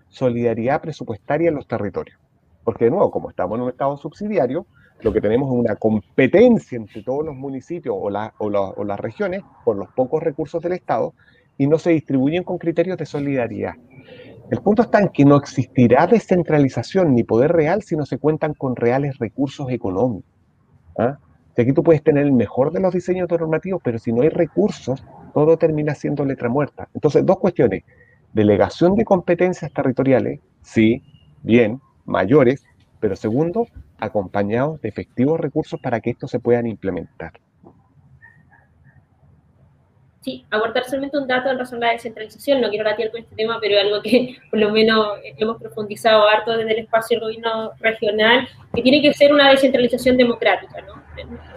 solidaridad 0.10 0.82
presupuestaria 0.82 1.50
en 1.50 1.56
los 1.56 1.68
territorios, 1.68 2.18
porque 2.64 2.86
de 2.86 2.92
nuevo, 2.92 3.12
como 3.12 3.30
estamos 3.30 3.58
en 3.58 3.64
un 3.64 3.70
estado 3.70 3.98
subsidiario, 3.98 4.66
lo 5.02 5.12
que 5.12 5.20
tenemos 5.20 5.50
es 5.50 5.60
una 5.60 5.76
competencia 5.76 6.78
entre 6.78 7.04
todos 7.04 7.26
los 7.26 7.36
municipios 7.36 7.94
o, 7.98 8.08
o, 8.10 8.74
o 8.78 8.84
las 8.86 9.00
regiones 9.00 9.44
por 9.66 9.76
los 9.76 9.90
pocos 9.90 10.24
recursos 10.24 10.62
del 10.62 10.72
Estado 10.72 11.14
y 11.58 11.68
no 11.68 11.78
se 11.78 11.92
distribuyen 11.92 12.44
con 12.44 12.58
criterios 12.58 12.98
de 12.98 13.06
solidaridad. 13.06 13.74
El 14.50 14.62
punto 14.62 14.82
está 14.82 15.00
en 15.00 15.10
que 15.10 15.26
no 15.26 15.38
existirá 15.38 16.06
descentralización 16.06 17.16
ni 17.16 17.24
poder 17.24 17.52
real 17.52 17.82
si 17.82 17.96
no 17.96 18.06
se 18.06 18.18
cuentan 18.18 18.54
con 18.54 18.76
reales 18.76 19.18
recursos 19.18 19.70
económicos. 19.72 20.30
¿ah? 20.98 21.18
aquí 21.58 21.72
tú 21.72 21.84
puedes 21.84 22.04
tener 22.04 22.26
el 22.26 22.34
mejor 22.34 22.72
de 22.72 22.80
los 22.80 22.94
diseños 22.94 23.30
normativos, 23.30 23.82
pero 23.84 24.00
si 24.00 24.12
no 24.12 24.22
hay 24.22 24.30
recursos, 24.30 25.06
todo 25.34 25.58
termina 25.58 25.96
siendo 25.96 26.26
letra 26.26 26.50
muerta. 26.50 26.90
Entonces, 26.94 27.26
dos 27.26 27.40
cuestiones. 27.40 27.84
Delegación 28.34 28.96
de 28.96 29.06
competencias 29.06 29.72
territoriales, 29.72 30.40
sí, 30.62 31.04
bien, 31.44 31.80
mayores, 32.06 32.64
pero 33.00 33.16
segundo, 33.16 33.68
acompañados 34.00 34.82
de 34.82 34.90
efectivos 34.90 35.40
recursos 35.40 35.80
para 35.80 36.00
que 36.00 36.12
estos 36.12 36.32
se 36.32 36.40
puedan 36.40 36.68
implementar. 36.68 37.34
Sí, 40.24 40.46
aportar 40.52 40.86
solamente 40.86 41.18
un 41.18 41.28
dato 41.28 41.50
en 41.50 41.60
razón 41.60 41.84
a 41.84 41.88
la 41.88 41.94
descentralización, 41.94 42.62
no 42.62 42.70
quiero 42.70 42.86
latir 42.86 43.12
con 43.12 43.20
este 43.20 43.36
tema, 43.36 43.58
pero 43.60 43.76
es 43.76 43.84
algo 43.84 44.02
que 44.02 44.38
por 44.50 44.58
lo 44.58 44.70
menos 44.70 45.20
hemos 45.38 45.58
profundizado 45.58 46.26
harto 46.30 46.56
desde 46.58 46.72
el 46.72 46.80
espacio 46.80 47.20
del 47.20 47.28
gobierno 47.28 47.72
regional, 47.80 48.48
que 48.74 48.82
tiene 48.82 49.02
que 49.02 49.14
ser 49.14 49.34
una 49.34 49.50
descentralización 49.50 50.16
democrática. 50.16 50.80
¿no? 50.82 51.04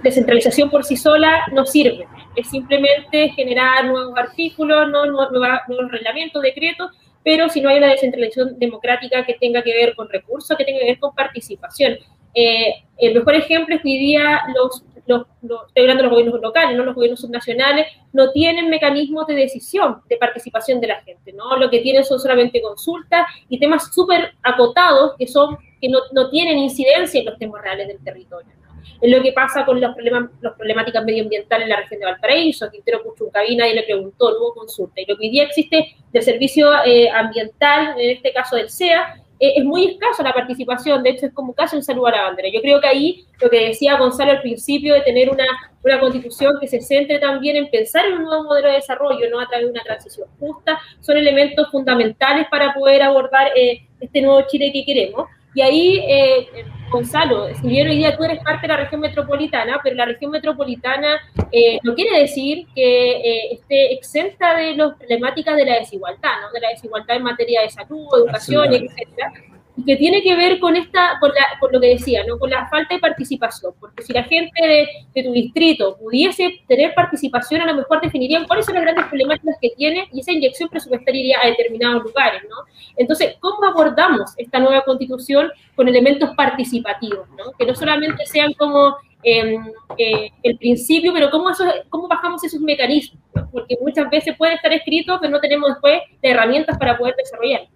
Descentralización 0.03 0.69
por 0.69 0.85
sí 0.85 0.97
sola 0.97 1.47
no 1.53 1.65
sirve, 1.65 2.09
es 2.35 2.51
simplemente 2.51 3.29
generar 3.31 3.85
nuevos 3.85 4.19
artículos, 4.19 4.91
nuevos 4.91 5.91
reglamentos, 5.93 6.43
decretos, 6.43 6.91
pero 7.23 7.49
si 7.49 7.61
no 7.61 7.69
hay 7.69 7.79
una 7.79 7.89
descentralización 7.89 8.59
democrática 8.59 9.25
que 9.25 9.35
tenga 9.35 9.63
que 9.63 9.75
ver 9.75 9.95
con 9.95 10.09
recursos, 10.09 10.57
que 10.57 10.65
tenga 10.65 10.81
que 10.81 10.87
ver 10.87 10.99
con 10.99 11.15
participación. 11.15 11.99
Eh, 12.35 12.83
el 12.99 13.15
mejor 13.15 13.35
ejemplo 13.37 13.77
es 13.77 13.83
que 13.83 13.89
hoy 13.89 13.99
día 13.99 14.43
los 14.57 14.85
los, 15.07 15.27
estoy 15.69 15.83
hablando 15.83 16.03
de 16.03 16.09
los 16.09 16.11
gobiernos 16.11 16.40
locales, 16.40 16.77
no 16.77 16.85
los 16.85 16.95
gobiernos 16.95 17.21
subnacionales, 17.21 17.87
no 18.12 18.31
tienen 18.33 18.69
mecanismos 18.69 19.27
de 19.27 19.35
decisión, 19.35 20.03
de 20.09 20.16
participación 20.16 20.81
de 20.81 20.88
la 20.88 21.03
gente, 21.03 21.33
¿no? 21.33 21.57
Lo 21.57 21.71
que 21.71 21.81
tienen 21.81 22.05
son 22.05 22.19
solamente 22.19 22.61
consultas 22.61 23.27
y 23.49 23.59
temas 23.59 23.95
súper 23.95 24.35
acotados 24.42 25.14
que 25.19 25.27
son, 25.27 25.57
que 25.81 25.88
no, 25.88 26.01
no, 26.12 26.29
tienen 26.31 26.59
incidencia 26.59 27.21
en 27.21 27.27
los 27.27 27.38
temas 27.38 27.62
reales 27.62 27.88
del 27.88 28.03
territorio. 28.03 28.53
Es 29.01 29.11
lo 29.11 29.23
que 29.23 29.33
pasa 29.33 29.64
con 29.64 29.81
los 29.81 29.95
problemas, 29.95 30.31
las 30.40 30.55
problemáticas 30.55 31.05
medioambientales 31.05 31.64
en 31.64 31.71
la 31.71 31.77
región 31.77 32.01
de 32.01 32.07
Valparaíso, 32.07 32.71
Quintero 32.71 33.03
Puchuncavina 33.03 33.69
y 33.69 33.75
le 33.75 33.83
preguntó, 33.83 34.31
no 34.31 34.38
hubo 34.38 34.55
consulta. 34.55 35.01
Y 35.01 35.07
lo 35.07 35.16
que 35.16 35.27
hoy 35.27 35.31
día 35.31 35.45
existe 35.45 35.97
del 36.12 36.23
servicio 36.23 36.71
eh, 36.85 37.11
ambiental, 37.11 37.99
en 37.99 38.11
este 38.11 38.33
caso 38.33 38.57
del 38.57 38.71
SEA, 38.71 39.23
eh, 39.38 39.55
es 39.57 39.64
muy 39.64 39.85
escaso 39.85 40.22
la 40.22 40.33
participación, 40.33 41.03
de 41.03 41.11
hecho 41.11 41.27
es 41.27 41.33
como 41.33 41.55
casi 41.55 41.77
un 41.77 41.83
saludo 41.83 42.07
a 42.07 42.11
la 42.12 42.22
bandera. 42.22 42.49
Yo 42.53 42.61
creo 42.61 42.81
que 42.81 42.88
ahí 42.88 43.27
lo 43.40 43.51
que 43.51 43.68
decía 43.68 43.99
Gonzalo 43.99 44.33
al 44.33 44.40
principio 44.40 44.94
de 44.94 45.03
tener 45.03 45.31
una, 45.31 45.44
una 45.83 46.01
constitución 46.01 46.55
que 46.61 46.68
se 46.68 46.81
centre 46.81 47.18
también 47.18 47.57
en 47.57 47.70
pensar 47.70 48.07
en 48.07 48.14
un 48.14 48.25
nuevo 48.25 48.44
modelo 48.44 48.68
de 48.68 48.75
desarrollo, 48.75 49.29
no 49.31 49.40
a 49.40 49.46
través 49.46 49.66
de 49.66 49.72
una 49.72 49.83
transición 49.83 50.29
justa, 50.38 50.79
son 51.01 51.16
elementos 51.16 51.70
fundamentales 51.70 52.46
para 52.51 52.72
poder 52.72 53.03
abordar 53.03 53.49
eh, 53.57 53.87
este 54.01 54.22
nuevo 54.22 54.42
Chile 54.49 54.70
que 54.72 54.85
queremos. 54.85 55.29
Y 55.55 55.62
ahí, 55.62 55.99
eh, 56.07 56.49
Gonzalo, 56.90 57.53
si 57.55 57.66
bien 57.66 57.88
hoy 57.88 57.96
día 57.96 58.16
tú 58.16 58.25
eres 58.25 58.42
parte 58.42 58.62
de 58.62 58.68
la 58.68 58.77
región 58.77 59.01
metropolitana, 59.01 59.81
pero 59.83 59.96
la 59.96 60.05
región 60.05 60.31
metropolitana 60.31 61.20
eh, 61.51 61.79
no 61.83 61.94
quiere 61.94 62.20
decir 62.20 62.66
que 62.75 63.11
eh, 63.11 63.53
esté 63.55 63.92
exenta 63.92 64.57
de 64.57 64.77
las 64.77 64.94
problemáticas 64.94 65.57
de 65.57 65.64
la 65.66 65.79
desigualdad, 65.81 66.40
¿no? 66.42 66.53
de 66.53 66.61
la 66.61 66.70
desigualdad 66.70 67.16
en 67.16 67.22
materia 67.22 67.62
de 67.62 67.70
salud, 67.70 68.07
educación, 68.16 68.72
etc. 68.72 69.56
y 69.77 69.85
que 69.85 69.97
tiene 69.97 70.23
que 70.23 70.35
ver 70.35 70.59
con 70.59 70.75
esta, 70.75 71.19
con, 71.21 71.31
la, 71.31 71.59
con, 71.61 71.71
lo 71.73 71.81
que 71.81 71.89
decía, 71.89 72.25
¿no? 72.27 72.39
con 72.39 72.51
la 72.51 72.67
falta 72.69 72.95
de 72.95 73.01
participación, 73.01 73.75
porque 73.79 74.03
si 74.03 74.12
la 74.12 74.25
gente 74.25 74.67
de, 74.67 74.89
de, 75.15 75.23
tu 75.23 75.33
distrito 75.33 75.97
pudiese 75.99 76.61
tener 76.67 76.95
participación, 76.95 77.61
a 77.61 77.67
lo 77.67 77.75
mejor 77.75 78.01
definirían 78.01 78.47
cuáles 78.47 78.65
son 78.65 78.75
las 78.75 78.85
grandes 78.85 79.05
problemáticas 79.07 79.57
que 79.61 79.71
tiene 79.77 80.09
y 80.12 80.21
esa 80.21 80.33
inyección 80.33 80.69
presupuestaria 80.69 81.21
iría 81.21 81.39
a 81.43 81.47
determinados 81.49 82.03
lugares, 82.03 82.43
¿no? 82.49 82.57
Entonces, 82.97 83.37
¿cómo 83.41 83.65
abordamos 83.67 84.33
esta 84.37 84.59
nueva 84.59 84.83
constitución 84.83 85.51
con 85.75 85.89
elementos 85.89 86.31
participativos, 86.37 87.29
¿no? 87.31 87.53
Que 87.59 87.67
no 87.67 87.75
solamente 87.75 88.25
sean 88.27 88.53
como 88.55 88.97
eh, 89.23 89.59
eh, 89.99 90.31
el 90.43 90.57
principio, 90.57 91.12
pero 91.12 91.31
cómo, 91.31 91.51
cómo 91.89 92.09
bajamos 92.09 92.45
esos 92.45 92.61
mecanismos. 92.61 93.21
Porque 93.53 93.77
muchas 93.81 94.09
veces 94.09 94.37
puede 94.37 94.55
estar 94.55 94.73
escrito, 94.73 95.19
pero 95.21 95.33
no 95.33 95.41
tenemos 95.41 95.69
después 95.69 96.01
de 96.23 96.31
herramientas 96.31 96.79
para 96.79 96.97
poder 96.97 97.15
desarrollar. 97.17 97.69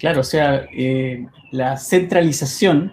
Claro, 0.00 0.20
o 0.20 0.24
sea, 0.24 0.66
eh, 0.72 1.26
la 1.50 1.76
centralización 1.76 2.90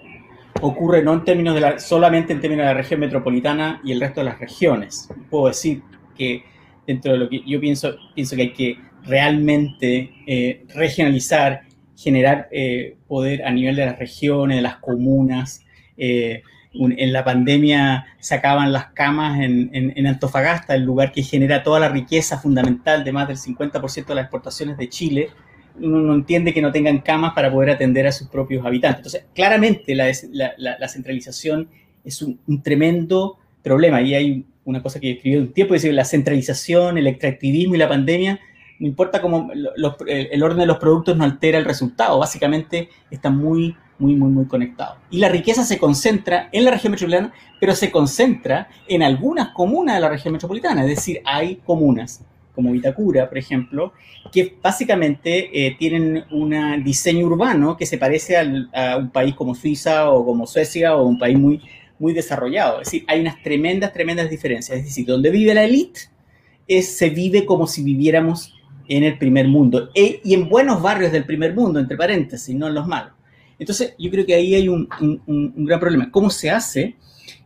ocurre 0.62 1.02
no 1.02 1.14
en 1.14 1.24
términos 1.24 1.56
de 1.56 1.62
la, 1.62 1.80
solamente 1.80 2.34
en 2.34 2.42
términos 2.42 2.66
de 2.66 2.74
la 2.74 2.78
región 2.78 3.00
metropolitana 3.00 3.80
y 3.82 3.94
el 3.94 4.02
resto 4.02 4.20
de 4.20 4.26
las 4.26 4.40
regiones. 4.40 5.08
Puedo 5.30 5.48
decir 5.48 5.82
que 6.18 6.44
dentro 6.86 7.14
de 7.14 7.18
lo 7.18 7.30
que 7.30 7.44
yo 7.48 7.62
pienso, 7.62 7.96
pienso 8.14 8.36
que 8.36 8.42
hay 8.42 8.54
que 8.54 8.78
realmente 9.04 10.12
eh, 10.28 10.66
regionalizar, 10.76 11.62
generar 11.96 12.50
eh, 12.52 12.98
poder 13.08 13.46
a 13.46 13.52
nivel 13.52 13.78
de 13.78 13.86
las 13.86 13.98
regiones, 13.98 14.58
de 14.58 14.62
las 14.62 14.76
comunas. 14.78 15.64
Un, 16.74 16.94
en 16.98 17.14
la 17.14 17.24
pandemia 17.24 18.06
sacaban 18.20 18.74
las 18.74 18.88
camas 18.88 19.40
en, 19.40 19.70
en, 19.74 19.94
en, 19.96 20.08
Antofagasta, 20.08 20.76
el 20.76 20.84
lugar 20.84 21.14
que 21.14 21.24
genera 21.24 21.64
toda 21.64 21.80
la 21.80 21.90
riqueza 21.90 22.38
fundamental 22.38 23.06
de 23.06 23.14
más 23.14 23.30
del 23.30 23.38
50% 23.38 24.06
de 24.06 24.16
las 24.16 24.26
exportaciones 24.26 24.78
de 24.78 24.90
Chile 24.90 25.30
uno 25.80 26.00
no 26.00 26.14
entiende 26.14 26.54
que 26.54 26.62
no 26.62 26.72
tengan 26.72 27.00
camas 27.00 27.34
para 27.34 27.52
poder 27.52 27.72
atender 27.72 28.08
a 28.08 28.12
sus 28.12 28.28
propios 28.28 28.66
habitantes. 28.66 29.00
Entonces, 29.00 29.26
claramente 29.34 29.96
la, 29.96 30.12
la, 30.32 30.78
la 30.80 30.88
centralización 30.88 31.70
es 32.04 32.22
un, 32.22 32.40
un, 32.48 32.62
tremendo 32.62 33.38
problema. 33.62 34.02
Y 34.02 34.16
hay 34.16 34.46
una 34.66 34.82
cosa 34.82 35.00
que 35.00 35.12
escribió 35.12 35.40
un 35.40 35.54
tiempo, 35.54 35.74
dice 35.74 35.92
la 35.92 36.06
centralización, 36.06 36.98
el 36.98 37.08
extractivismo 37.08 37.76
y 37.76 37.78
la 37.78 37.90
pandemia, 37.90 38.40
no 38.80 38.88
importa 38.88 39.22
cómo 39.22 39.50
los, 39.54 39.96
el 40.08 40.44
orden 40.44 40.60
de 40.60 40.66
los 40.66 40.78
productos 40.78 41.18
no 41.18 41.24
altera 41.24 41.58
el 41.58 41.66
resultado, 41.66 42.20
básicamente 42.20 42.90
están 43.10 43.38
muy, 43.38 43.76
muy, 43.98 44.16
muy, 44.16 44.30
muy 44.30 44.46
conectados. 44.46 44.98
Y 45.10 45.20
la 45.20 45.30
riqueza 45.30 45.64
se 45.64 45.78
concentra 45.78 46.50
en 46.52 46.64
la 46.64 46.72
región 46.72 46.92
metropolitana, 46.92 47.34
pero 47.60 47.74
se 47.74 47.92
concentra 47.92 48.70
en 48.88 49.04
algunas 49.04 49.50
comunas 49.50 49.96
de 49.96 50.02
la 50.02 50.10
región 50.10 50.34
metropolitana, 50.34 50.84
es 50.84 50.90
decir, 50.90 51.22
hay 51.26 51.56
comunas 51.66 52.24
como 52.58 52.72
Vitacura, 52.72 53.30
por 53.30 53.38
ejemplo, 53.38 53.94
que 54.32 54.58
básicamente 54.64 55.50
eh, 55.54 55.76
tienen 55.78 56.24
un 56.32 56.84
diseño 56.84 57.28
urbano 57.28 57.78
que 57.78 57.86
se 57.86 58.00
parece 58.00 58.36
a 58.36 58.98
un 58.98 59.12
país 59.12 59.36
como 59.36 59.54
Suiza 59.54 60.10
o 60.10 60.26
como 60.26 60.48
Suecia 60.48 60.96
o 60.96 61.06
un 61.06 61.20
país 61.20 61.38
muy, 61.38 61.62
muy 62.00 62.14
desarrollado. 62.14 62.82
Es 62.82 62.88
decir, 62.88 63.06
hay 63.08 63.22
unas 63.22 63.44
tremendas, 63.44 63.94
tremendas 63.94 64.28
diferencias. 64.28 64.80
Es 64.80 64.86
decir, 64.86 65.06
donde 65.06 65.30
vive 65.30 65.54
la 65.54 65.66
élite 65.66 66.00
es, 66.68 66.98
se 66.98 67.12
vive 67.12 67.46
como 67.46 67.68
si 67.68 67.84
viviéramos 67.84 68.56
en 68.88 69.04
el 69.04 69.20
primer 69.20 69.48
mundo 69.48 69.90
e, 69.94 70.20
y 70.24 70.34
en 70.34 70.50
buenos 70.50 70.82
barrios 70.82 71.12
del 71.12 71.26
primer 71.26 71.54
mundo, 71.54 71.80
entre 71.80 71.96
paréntesis, 71.96 72.56
no 72.56 72.68
en 72.68 72.74
los 72.74 72.88
malos. 72.88 73.14
Entonces, 73.60 73.94
yo 74.00 74.10
creo 74.10 74.26
que 74.26 74.34
ahí 74.34 74.56
hay 74.56 74.68
un, 74.68 74.90
un, 75.00 75.54
un 75.56 75.66
gran 75.66 75.80
problema. 75.80 76.10
¿Cómo 76.10 76.32
se 76.32 76.50
hace? 76.50 76.96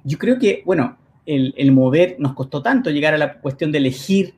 Yo 0.05 0.17
creo 0.17 0.39
que, 0.39 0.63
bueno, 0.65 0.97
el, 1.25 1.53
el 1.57 1.71
mover 1.71 2.15
nos 2.17 2.33
costó 2.33 2.61
tanto 2.61 2.89
llegar 2.89 3.13
a 3.13 3.17
la 3.17 3.33
cuestión 3.39 3.71
de 3.71 3.77
elegir 3.77 4.35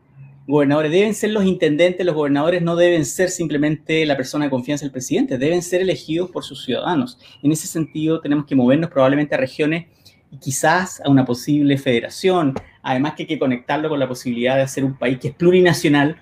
gobernadores 0.47 0.91
deben 0.91 1.13
ser 1.13 1.31
los 1.31 1.45
intendentes, 1.45 2.05
los 2.05 2.15
gobernadores 2.15 2.61
no 2.61 2.75
deben 2.75 3.05
ser 3.05 3.29
simplemente 3.29 4.05
la 4.05 4.17
persona 4.17 4.45
de 4.45 4.51
confianza 4.51 4.83
del 4.83 4.91
presidente, 4.91 5.37
deben 5.37 5.61
ser 5.61 5.81
elegidos 5.81 6.29
por 6.31 6.43
sus 6.43 6.63
ciudadanos. 6.65 7.17
En 7.41 7.51
ese 7.51 7.67
sentido, 7.67 8.19
tenemos 8.19 8.45
que 8.45 8.55
movernos 8.55 8.89
probablemente 8.89 9.35
a 9.35 9.37
regiones 9.37 9.85
y 10.31 10.37
quizás 10.37 11.01
a 11.05 11.09
una 11.09 11.25
posible 11.25 11.77
federación, 11.77 12.53
además 12.81 13.13
que 13.13 13.23
hay 13.23 13.27
que 13.27 13.39
conectarlo 13.39 13.87
con 13.87 13.99
la 13.99 14.07
posibilidad 14.07 14.55
de 14.55 14.63
hacer 14.63 14.83
un 14.83 14.97
país 14.97 15.19
que 15.19 15.29
es 15.29 15.33
plurinacional, 15.33 16.17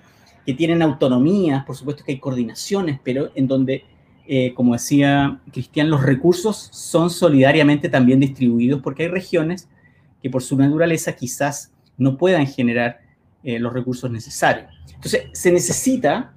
que 0.46 0.54
tienen 0.54 0.82
autonomías, 0.82 1.64
por 1.64 1.76
supuesto 1.76 2.04
que 2.04 2.12
hay 2.12 2.18
coordinaciones, 2.18 3.00
pero 3.02 3.30
en 3.34 3.46
donde, 3.46 3.84
eh, 4.26 4.52
como 4.54 4.74
decía 4.74 5.40
Cristian, 5.52 5.88
los 5.88 6.02
recursos 6.02 6.68
son 6.72 7.10
solidariamente 7.10 7.88
también 7.88 8.20
distribuidos 8.20 8.80
porque 8.82 9.04
hay 9.04 9.08
regiones 9.08 9.68
que 10.22 10.30
por 10.30 10.42
su 10.42 10.56
naturaleza 10.56 11.14
quizás 11.16 11.72
no 11.96 12.16
puedan 12.16 12.46
generar 12.46 13.01
eh, 13.44 13.58
los 13.58 13.72
recursos 13.72 14.10
necesarios. 14.10 14.70
Entonces, 14.94 15.24
se 15.32 15.50
necesita 15.50 16.32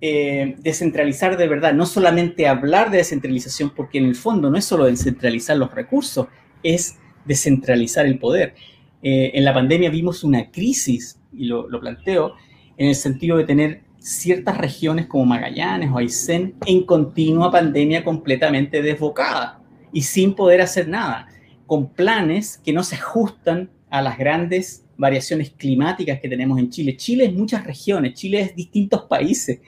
eh, 0.00 0.54
descentralizar 0.60 1.36
de 1.36 1.48
verdad, 1.48 1.72
no 1.72 1.84
solamente 1.84 2.46
hablar 2.46 2.90
de 2.90 2.98
descentralización, 2.98 3.70
porque 3.70 3.98
en 3.98 4.04
el 4.04 4.14
fondo 4.14 4.48
no 4.48 4.56
es 4.56 4.64
solo 4.64 4.84
descentralizar 4.84 5.56
los 5.56 5.74
recursos, 5.74 6.28
es 6.62 6.98
descentralizar 7.24 8.06
el 8.06 8.18
poder. 8.18 8.54
Eh, 9.02 9.32
en 9.34 9.44
la 9.44 9.52
pandemia 9.52 9.90
vimos 9.90 10.22
una 10.22 10.50
crisis, 10.50 11.18
y 11.32 11.46
lo, 11.46 11.68
planteo, 11.80 12.34
en 12.76 12.88
el 12.88 12.94
sentido 12.94 13.36
de 13.38 13.44
tener 13.44 13.82
ciertas 13.98 14.56
regiones 14.58 15.06
como 15.06 15.26
Magallanes 15.26 15.90
o 15.92 15.98
Aysén 15.98 16.54
en 16.66 16.84
continua 16.84 17.50
pandemia 17.50 18.04
completamente 18.04 18.82
desbocada 18.82 19.60
y 19.92 20.02
sin 20.02 20.34
poder 20.34 20.60
hacer 20.60 20.88
nada, 20.88 21.26
con 21.66 21.92
planes 21.92 22.58
que 22.58 22.72
no 22.72 22.84
se 22.84 22.94
ajustan 22.94 23.70
a 23.90 24.00
las 24.00 24.16
grandes 24.16 24.84
variaciones 24.98 25.50
climáticas 25.50 26.20
que 26.20 26.28
tenemos 26.28 26.58
en 26.58 26.68
Chile. 26.68 26.96
Chile 26.96 27.26
es 27.26 27.32
muchas 27.32 27.64
regiones, 27.64 28.14
Chile 28.14 28.40
es 28.40 28.56
distintos 28.56 29.02
países, 29.02 29.60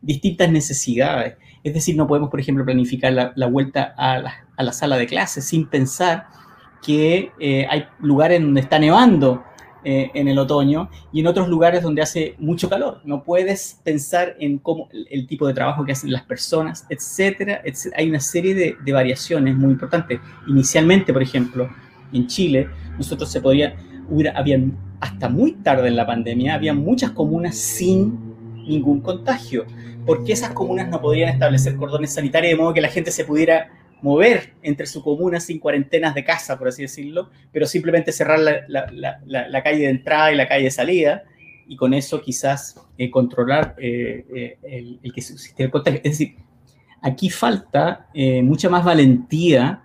distintas 0.00 0.50
necesidades. 0.50 1.34
Es 1.62 1.74
decir, 1.74 1.96
no 1.96 2.06
podemos, 2.06 2.30
por 2.30 2.40
ejemplo, 2.40 2.64
planificar 2.64 3.12
la, 3.12 3.32
la 3.34 3.46
vuelta 3.46 3.94
a 3.96 4.18
la, 4.18 4.46
a 4.56 4.62
la, 4.62 4.72
sala 4.72 4.96
de 4.96 5.06
clases 5.06 5.44
sin 5.44 5.66
pensar 5.66 6.28
que 6.82 7.32
eh, 7.40 7.66
hay 7.68 7.84
lugares 8.00 8.40
donde 8.40 8.60
está 8.60 8.78
nevando 8.78 9.42
eh, 9.84 10.10
en 10.14 10.28
el 10.28 10.38
otoño 10.38 10.90
y 11.12 11.20
en 11.20 11.26
otros 11.26 11.48
lugares 11.48 11.82
donde 11.82 12.02
hace 12.02 12.36
mucho 12.38 12.68
calor. 12.68 13.00
No 13.04 13.24
puedes 13.24 13.80
pensar 13.82 14.36
en 14.38 14.58
cómo 14.58 14.88
el, 15.10 15.26
tipo 15.26 15.46
de 15.46 15.54
trabajo 15.54 15.84
que 15.84 15.92
hacen 15.92 16.12
las 16.12 16.22
personas, 16.22 16.86
etcétera, 16.88 17.60
etcétera. 17.64 18.00
Hay 18.00 18.08
una 18.08 18.20
serie 18.20 18.54
de, 18.54 18.76
de 18.84 18.92
variaciones 18.92 19.56
muy 19.56 19.72
importantes. 19.72 20.20
Inicialmente, 20.46 21.12
por 21.12 21.22
ejemplo, 21.22 21.68
en 22.12 22.26
Chile, 22.26 22.68
nosotros 22.96 23.30
se 23.30 23.40
podía, 23.40 23.76
hubiera, 24.08 24.34
hasta 25.00 25.28
muy 25.28 25.52
tarde 25.52 25.88
en 25.88 25.96
la 25.96 26.06
pandemia, 26.06 26.54
había 26.54 26.74
muchas 26.74 27.10
comunas 27.12 27.56
sin 27.56 28.18
ningún 28.66 29.00
contagio, 29.00 29.64
porque 30.04 30.32
esas 30.32 30.50
comunas 30.50 30.88
no 30.88 31.00
podían 31.00 31.28
establecer 31.28 31.76
cordones 31.76 32.12
sanitarios 32.12 32.52
de 32.52 32.56
modo 32.56 32.74
que 32.74 32.80
la 32.80 32.88
gente 32.88 33.10
se 33.10 33.24
pudiera 33.24 33.70
mover 34.00 34.54
entre 34.62 34.86
su 34.86 35.02
comuna 35.02 35.40
sin 35.40 35.58
cuarentenas 35.58 36.14
de 36.14 36.24
casa, 36.24 36.58
por 36.58 36.68
así 36.68 36.82
decirlo, 36.82 37.30
pero 37.52 37.66
simplemente 37.66 38.12
cerrar 38.12 38.38
la, 38.38 38.62
la, 38.68 39.20
la, 39.26 39.48
la 39.48 39.62
calle 39.62 39.80
de 39.80 39.90
entrada 39.90 40.32
y 40.32 40.36
la 40.36 40.46
calle 40.46 40.64
de 40.64 40.70
salida, 40.70 41.24
y 41.66 41.76
con 41.76 41.92
eso 41.92 42.20
quizás 42.20 42.80
eh, 42.96 43.10
controlar 43.10 43.74
eh, 43.78 44.24
eh, 44.34 44.58
el, 44.62 45.00
el, 45.02 45.12
que 45.12 45.20
subsiste 45.20 45.64
el 45.64 45.70
contagio. 45.70 46.00
Es 46.02 46.12
decir, 46.12 46.36
aquí 47.02 47.28
falta 47.28 48.08
eh, 48.14 48.42
mucha 48.42 48.68
más 48.70 48.84
valentía 48.84 49.82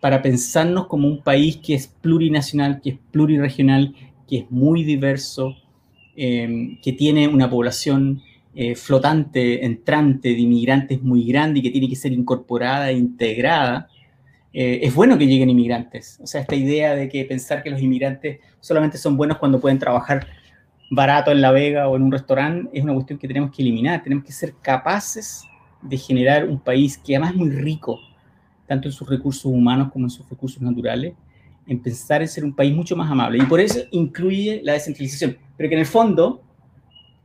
para 0.00 0.22
pensarnos 0.22 0.86
como 0.86 1.08
un 1.08 1.22
país 1.22 1.56
que 1.56 1.74
es 1.74 1.88
plurinacional, 1.88 2.80
que 2.80 2.90
es 2.90 2.98
pluriregional, 3.10 3.94
que 4.28 4.38
es 4.38 4.50
muy 4.50 4.84
diverso, 4.84 5.56
eh, 6.16 6.78
que 6.82 6.92
tiene 6.92 7.28
una 7.28 7.48
población 7.48 8.22
eh, 8.54 8.74
flotante, 8.74 9.64
entrante 9.64 10.30
de 10.30 10.38
inmigrantes 10.40 11.00
muy 11.00 11.24
grande 11.24 11.60
y 11.60 11.62
que 11.62 11.70
tiene 11.70 11.88
que 11.88 11.94
ser 11.94 12.12
incorporada 12.12 12.90
e 12.90 12.94
integrada. 12.94 13.88
Eh, 14.52 14.80
es 14.82 14.94
bueno 14.94 15.16
que 15.16 15.26
lleguen 15.26 15.50
inmigrantes. 15.50 16.18
O 16.20 16.26
sea, 16.26 16.40
esta 16.40 16.56
idea 16.56 16.94
de 16.96 17.08
que 17.08 17.24
pensar 17.24 17.62
que 17.62 17.70
los 17.70 17.80
inmigrantes 17.80 18.40
solamente 18.60 18.98
son 18.98 19.16
buenos 19.16 19.38
cuando 19.38 19.60
pueden 19.60 19.78
trabajar 19.78 20.26
barato 20.90 21.30
en 21.30 21.40
La 21.40 21.52
Vega 21.52 21.88
o 21.88 21.96
en 21.96 22.02
un 22.02 22.10
restaurante 22.10 22.70
es 22.76 22.82
una 22.82 22.94
cuestión 22.94 23.18
que 23.18 23.28
tenemos 23.28 23.54
que 23.54 23.62
eliminar. 23.62 24.02
Tenemos 24.02 24.24
que 24.24 24.32
ser 24.32 24.54
capaces 24.60 25.44
de 25.82 25.96
generar 25.96 26.48
un 26.48 26.58
país 26.58 26.98
que 26.98 27.14
además 27.14 27.32
es 27.32 27.36
muy 27.36 27.50
rico, 27.50 28.00
tanto 28.68 28.86
en 28.86 28.92
sus 28.92 29.08
recursos 29.08 29.46
humanos 29.46 29.90
como 29.90 30.06
en 30.06 30.10
sus 30.10 30.28
recursos 30.28 30.62
naturales, 30.62 31.14
en 31.66 31.80
pensar 31.80 32.22
en 32.22 32.28
ser 32.28 32.44
un 32.44 32.54
país 32.54 32.74
mucho 32.74 32.94
más 32.94 33.10
amable. 33.10 33.38
Y 33.38 33.46
por 33.46 33.60
eso 33.60 33.80
incluye 33.90 34.60
la 34.62 34.74
descentralización, 34.74 35.36
pero 35.56 35.68
que 35.68 35.74
en 35.74 35.80
el 35.80 35.86
fondo 35.86 36.42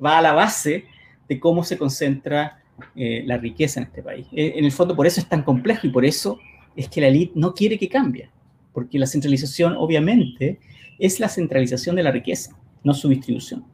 va 0.04 0.18
a 0.18 0.22
la 0.22 0.34
base 0.34 0.86
de 1.28 1.40
cómo 1.40 1.64
se 1.64 1.78
concentra 1.78 2.64
eh, 2.96 3.24
la 3.26 3.38
riqueza 3.38 3.80
en 3.80 3.88
este 3.88 4.02
país. 4.02 4.26
Eh, 4.32 4.54
en 4.56 4.66
el 4.66 4.72
fondo, 4.72 4.96
por 4.96 5.06
eso 5.06 5.20
es 5.20 5.28
tan 5.28 5.44
complejo 5.44 5.86
y 5.86 5.92
por 5.92 6.06
eso 6.06 6.40
es 6.76 6.90
que 6.90 7.02
la 7.02 7.08
élite 7.08 7.34
no 7.36 7.54
quiere 7.54 7.78
que 7.78 7.88
cambie, 7.88 8.30
porque 8.74 8.98
la 8.98 9.06
centralización, 9.06 9.76
obviamente, 9.78 10.60
es 10.98 11.20
la 11.20 11.30
centralización 11.30 11.96
de 11.96 12.04
la 12.04 12.12
riqueza, 12.12 12.58
no 12.84 12.94
su 12.94 13.10
distribución. 13.10 13.66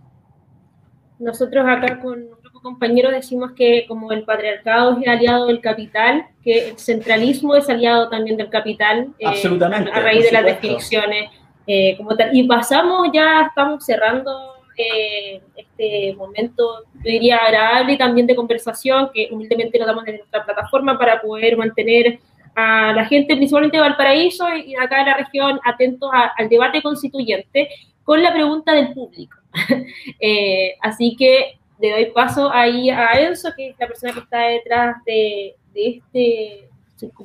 Nosotros 1.20 1.66
acá 1.68 2.00
con 2.00 2.26
compañeros 2.60 3.12
decimos 3.12 3.52
que 3.54 3.86
como 3.88 4.12
el 4.12 4.24
patriarcado 4.24 4.93
es 4.93 5.04
el 5.04 5.10
aliado 5.10 5.48
del 5.48 5.62
capital, 5.62 6.26
que 6.43 6.69
el 6.69 6.80
centralismo 6.80 7.56
es 7.56 7.69
aliado 7.69 8.10
también 8.10 8.38
del 8.38 8.50
capital. 8.50 9.10
Eh, 9.19 9.28
Absolutamente. 9.28 9.91
A 9.91 10.00
raíz 10.02 10.26
de 10.26 10.32
las 10.32 10.45
definiciones. 10.45 11.30
Eh, 11.72 11.95
como 11.98 12.15
tal. 12.15 12.36
Y 12.36 12.48
pasamos, 12.48 13.10
ya 13.13 13.43
estamos 13.48 13.86
cerrando 13.86 14.32
eh, 14.76 15.39
este 15.56 16.15
momento, 16.15 16.84
yo 16.95 17.12
diría, 17.12 17.38
agradable 17.38 17.93
y 17.93 17.98
también 18.00 18.26
de 18.26 18.36
conversación 18.36 19.12
que 19.13 19.30
humildemente 19.30 19.78
nos 19.78 19.86
damos 19.86 20.04
desde 20.04 20.17
nuestra 20.17 20.43
plataforma 20.43 20.98
para 20.98 21.22
poder 21.22 21.58
mantener 21.58 22.17
a 22.56 22.91
la 22.93 23.06
gente, 23.06 23.36
principalmente 23.36 23.78
de 23.78 23.82
Valparaíso 23.82 24.48
y 24.56 24.76
acá 24.78 24.98
de 24.98 25.12
la 25.12 25.17
región, 25.17 25.60
atentos 25.63 26.10
al 26.36 26.50
debate 26.50 26.82
constituyente 26.82 27.69
con 28.04 28.24
la 28.24 28.34
pregunta 28.34 28.74
del 28.74 28.91
público. 28.93 29.38
Eh, 30.19 30.76
así 30.82 31.15
que 31.15 31.59
le 31.80 31.92
doy 31.92 32.06
paso 32.12 32.52
ahí 32.52 32.89
a 32.89 33.13
Enzo, 33.13 33.50
que 33.56 33.70
es 33.70 33.76
la 33.80 33.88
persona 33.88 34.13
que 34.13 34.20
está 34.20 34.39
detrás 34.48 34.98
de, 35.06 35.56
este, 35.74 36.70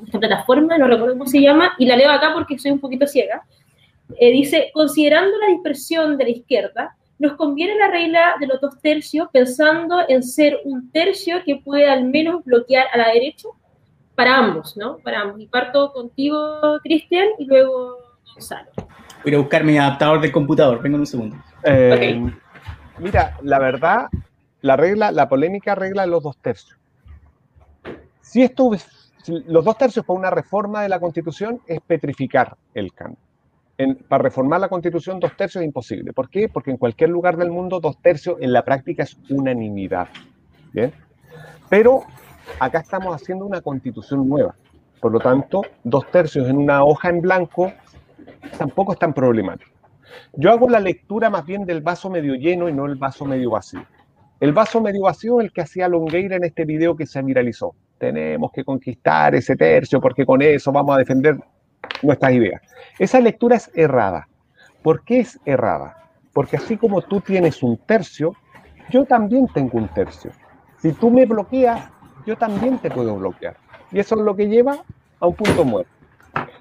esta 0.07 0.19
plataforma, 0.19 0.79
no 0.79 0.87
recuerdo 0.87 1.14
cómo 1.14 1.27
se 1.27 1.40
llama, 1.40 1.75
y 1.79 1.87
la 1.87 1.97
leo 1.97 2.11
acá 2.11 2.33
porque 2.33 2.59
soy 2.59 2.71
un 2.71 2.81
poquito 2.81 3.07
ciega. 3.07 3.43
Eh, 4.19 4.31
dice, 4.31 4.71
considerando 4.73 5.37
la 5.38 5.49
dispersión 5.49 6.17
de 6.17 6.25
la 6.25 6.31
izquierda, 6.31 6.97
nos 7.19 7.35
conviene 7.35 7.75
la 7.77 7.88
regla 7.88 8.35
de 8.38 8.47
los 8.47 8.61
dos 8.61 8.81
tercios 8.81 9.29
pensando 9.33 10.01
en 10.09 10.23
ser 10.23 10.59
un 10.64 10.90
tercio 10.90 11.43
que 11.45 11.57
puede 11.57 11.88
al 11.88 12.05
menos 12.05 12.45
bloquear 12.45 12.87
a 12.93 12.99
la 12.99 13.09
derecha 13.09 13.49
para 14.14 14.37
ambos, 14.37 14.77
¿no? 14.77 14.99
Para 14.99 15.23
ambos. 15.23 15.40
Y 15.40 15.47
parto 15.47 15.93
contigo, 15.93 16.79
Cristian, 16.83 17.29
y 17.38 17.47
luego 17.47 17.97
Gonzalo. 18.35 18.71
Voy 19.25 19.35
a 19.35 19.38
buscar 19.38 19.64
mi 19.64 19.79
adaptador 19.79 20.21
de 20.21 20.31
computador, 20.31 20.83
vengo 20.83 20.97
en 20.97 21.01
un 21.01 21.07
segundo. 21.07 21.37
Eh, 21.64 22.31
mira, 22.99 23.37
la 23.43 23.59
verdad, 23.59 24.09
la 24.64 24.77
regla, 24.79 25.12
la 25.12 25.29
polémica 25.29 25.74
regla 25.74 26.07
los 26.07 26.22
dos 26.22 26.38
tercios. 26.38 26.79
Si 28.22 28.42
esto, 28.42 28.70
los 29.46 29.62
dos 29.62 29.77
tercios 29.77 30.07
para 30.07 30.18
una 30.18 30.31
reforma 30.31 30.83
de 30.83 30.88
la 30.88 30.98
Constitución 30.98 31.61
es 31.66 31.81
petrificar 31.83 32.57
el 32.72 32.94
cambio. 32.94 33.18
para 34.09 34.22
reformar 34.22 34.61
la 34.61 34.70
Constitución, 34.70 35.20
dos 35.20 35.37
tercios 35.37 35.61
es 35.61 35.66
imposible. 35.66 36.14
¿Por 36.14 36.31
qué? 36.31 36.48
Porque 36.48 36.70
en 36.70 36.79
cualquier 36.79 37.11
lugar 37.11 37.37
del 37.37 37.50
mundo, 37.50 37.79
dos 37.79 38.00
tercios 38.00 38.38
en 38.40 38.55
la 38.55 38.64
práctica 38.64 39.03
es 39.03 39.18
unanimidad. 39.29 40.09
¿Bien? 40.72 40.94
Pero 41.68 42.05
acá 42.59 42.79
estamos 42.79 43.14
haciendo 43.14 43.44
una 43.44 43.61
Constitución 43.61 44.27
nueva. 44.27 44.55
Por 44.98 45.12
lo 45.12 45.20
tanto, 45.20 45.61
dos 45.83 46.11
tercios 46.11 46.48
en 46.48 46.57
una 46.57 46.83
hoja 46.85 47.11
en 47.11 47.20
blanco 47.20 47.70
tampoco 48.57 48.94
es 48.94 48.98
tan 48.98 49.12
problemático. 49.12 49.72
Yo 50.33 50.50
hago 50.50 50.70
la 50.70 50.81
lectura 50.81 51.29
más 51.29 51.44
bien 51.44 51.66
del 51.66 51.83
vaso 51.83 52.09
medio 52.09 52.35
lleno 52.35 52.70
y 52.70 52.72
no 52.72 52.87
el 52.87 52.94
vaso 52.94 53.27
medio 53.27 53.50
vacío. 53.50 53.85
El 54.45 54.53
vaso 54.53 54.79
medio 54.79 55.05
vacío 55.05 55.41
el 55.41 55.51
que 55.51 55.63
hacía 55.63 55.89
Longueira 55.89 56.37
en 56.37 56.45
este 56.45 56.67
video 56.67 56.95
que 56.95 57.07
se 57.07 57.23
viralizó. 57.23 57.75
Tenemos 57.97 58.53
que 58.53 58.63
conquistar 58.63 59.35
ese 59.35 59.57
tercio 59.57 60.03
porque 60.03 60.27
con 60.27 60.43
eso 60.43 60.71
vamos 60.71 60.95
a 60.95 60.99
defender 60.99 61.39
nuestras 62.03 62.31
ideas. 62.35 62.61
Esa 62.99 63.21
lectura 63.21 63.57
es 63.57 63.71
errada. 63.75 64.29
¿Por 64.83 65.03
qué 65.03 65.21
es 65.21 65.41
errada? 65.47 65.97
Porque 66.35 66.59
así 66.59 66.77
como 66.77 67.01
tú 67.01 67.23
tienes 67.23 67.63
un 67.63 67.79
tercio, 67.79 68.37
yo 68.91 69.07
también 69.07 69.49
tengo 69.49 69.79
un 69.79 69.89
tercio. 69.89 70.31
Si 70.77 70.93
tú 70.93 71.11
me 71.11 71.25
bloqueas, 71.25 71.89
yo 72.27 72.37
también 72.37 72.77
te 72.81 72.91
puedo 72.91 73.17
bloquear. 73.17 73.57
Y 73.93 73.99
eso 73.99 74.15
es 74.15 74.21
lo 74.21 74.37
que 74.37 74.47
lleva 74.47 74.85
a 75.21 75.27
un 75.27 75.37
punto 75.37 75.65
muerto. 75.65 75.91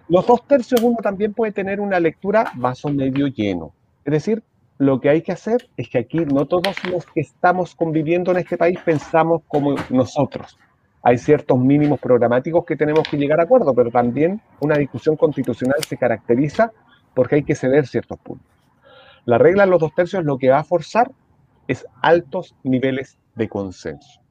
Los 0.07 0.25
dos 0.25 0.47
tercios 0.47 0.79
uno 0.81 0.99
también 1.03 1.33
puede 1.33 1.51
tener 1.51 1.81
una 1.81 1.99
lectura 1.99 2.49
vaso 2.55 2.87
medio 2.87 3.27
lleno. 3.27 3.73
Es 4.05 4.13
decir, 4.13 4.41
lo 4.83 4.99
que 4.99 5.09
hay 5.09 5.21
que 5.21 5.31
hacer 5.31 5.69
es 5.77 5.89
que 5.89 5.97
aquí 5.97 6.19
no 6.19 6.45
todos 6.45 6.83
los 6.85 7.05
que 7.07 7.21
estamos 7.21 7.75
conviviendo 7.75 8.31
en 8.31 8.37
este 8.37 8.57
país 8.57 8.79
pensamos 8.83 9.41
como 9.47 9.75
nosotros. 9.89 10.57
Hay 11.01 11.17
ciertos 11.17 11.59
mínimos 11.59 11.99
programáticos 11.99 12.65
que 12.65 12.75
tenemos 12.75 13.07
que 13.09 13.17
llegar 13.17 13.39
a 13.39 13.43
acuerdo, 13.43 13.73
pero 13.73 13.91
también 13.91 14.41
una 14.59 14.77
discusión 14.77 15.17
constitucional 15.17 15.83
se 15.87 15.97
caracteriza 15.97 16.71
porque 17.13 17.35
hay 17.35 17.43
que 17.43 17.55
ceder 17.55 17.87
ciertos 17.87 18.19
puntos. 18.19 18.47
La 19.25 19.37
regla 19.37 19.65
de 19.65 19.71
los 19.71 19.79
dos 19.79 19.93
tercios 19.93 20.23
lo 20.23 20.37
que 20.37 20.49
va 20.49 20.59
a 20.59 20.63
forzar 20.63 21.11
es 21.67 21.85
altos 22.01 22.55
niveles 22.63 23.17
de 23.35 23.49
consenso. 23.49 24.21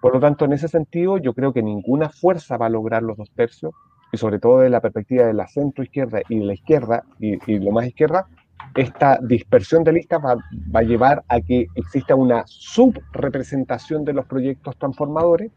Por 0.00 0.14
lo 0.14 0.20
tanto, 0.20 0.44
en 0.44 0.52
ese 0.52 0.68
sentido, 0.68 1.18
yo 1.18 1.32
creo 1.34 1.52
que 1.52 1.62
ninguna 1.62 2.10
fuerza 2.10 2.56
va 2.56 2.66
a 2.66 2.70
lograr 2.70 3.02
los 3.02 3.16
dos 3.16 3.30
tercios, 3.30 3.72
y 4.14 4.16
sobre 4.16 4.38
todo 4.38 4.58
desde 4.58 4.70
la 4.70 4.80
perspectiva 4.80 5.26
de 5.26 5.34
la 5.34 5.48
centro 5.48 5.82
izquierda 5.82 6.20
y 6.28 6.38
de 6.38 6.44
la 6.44 6.54
izquierda 6.54 7.04
y, 7.18 7.58
lo 7.58 7.72
más 7.72 7.86
izquierda, 7.86 8.28
esta 8.76 9.18
dispersión 9.22 9.84
de 9.84 9.92
listas 9.92 10.20
va, 10.22 10.36
a 10.74 10.82
llevar 10.82 11.24
a 11.28 11.40
que 11.40 11.66
exista 11.74 12.14
una 12.14 12.44
subrepresentación 12.46 14.04
de 14.04 14.12
los 14.12 14.26
proyectos 14.26 14.76
transformadores, 14.76 15.50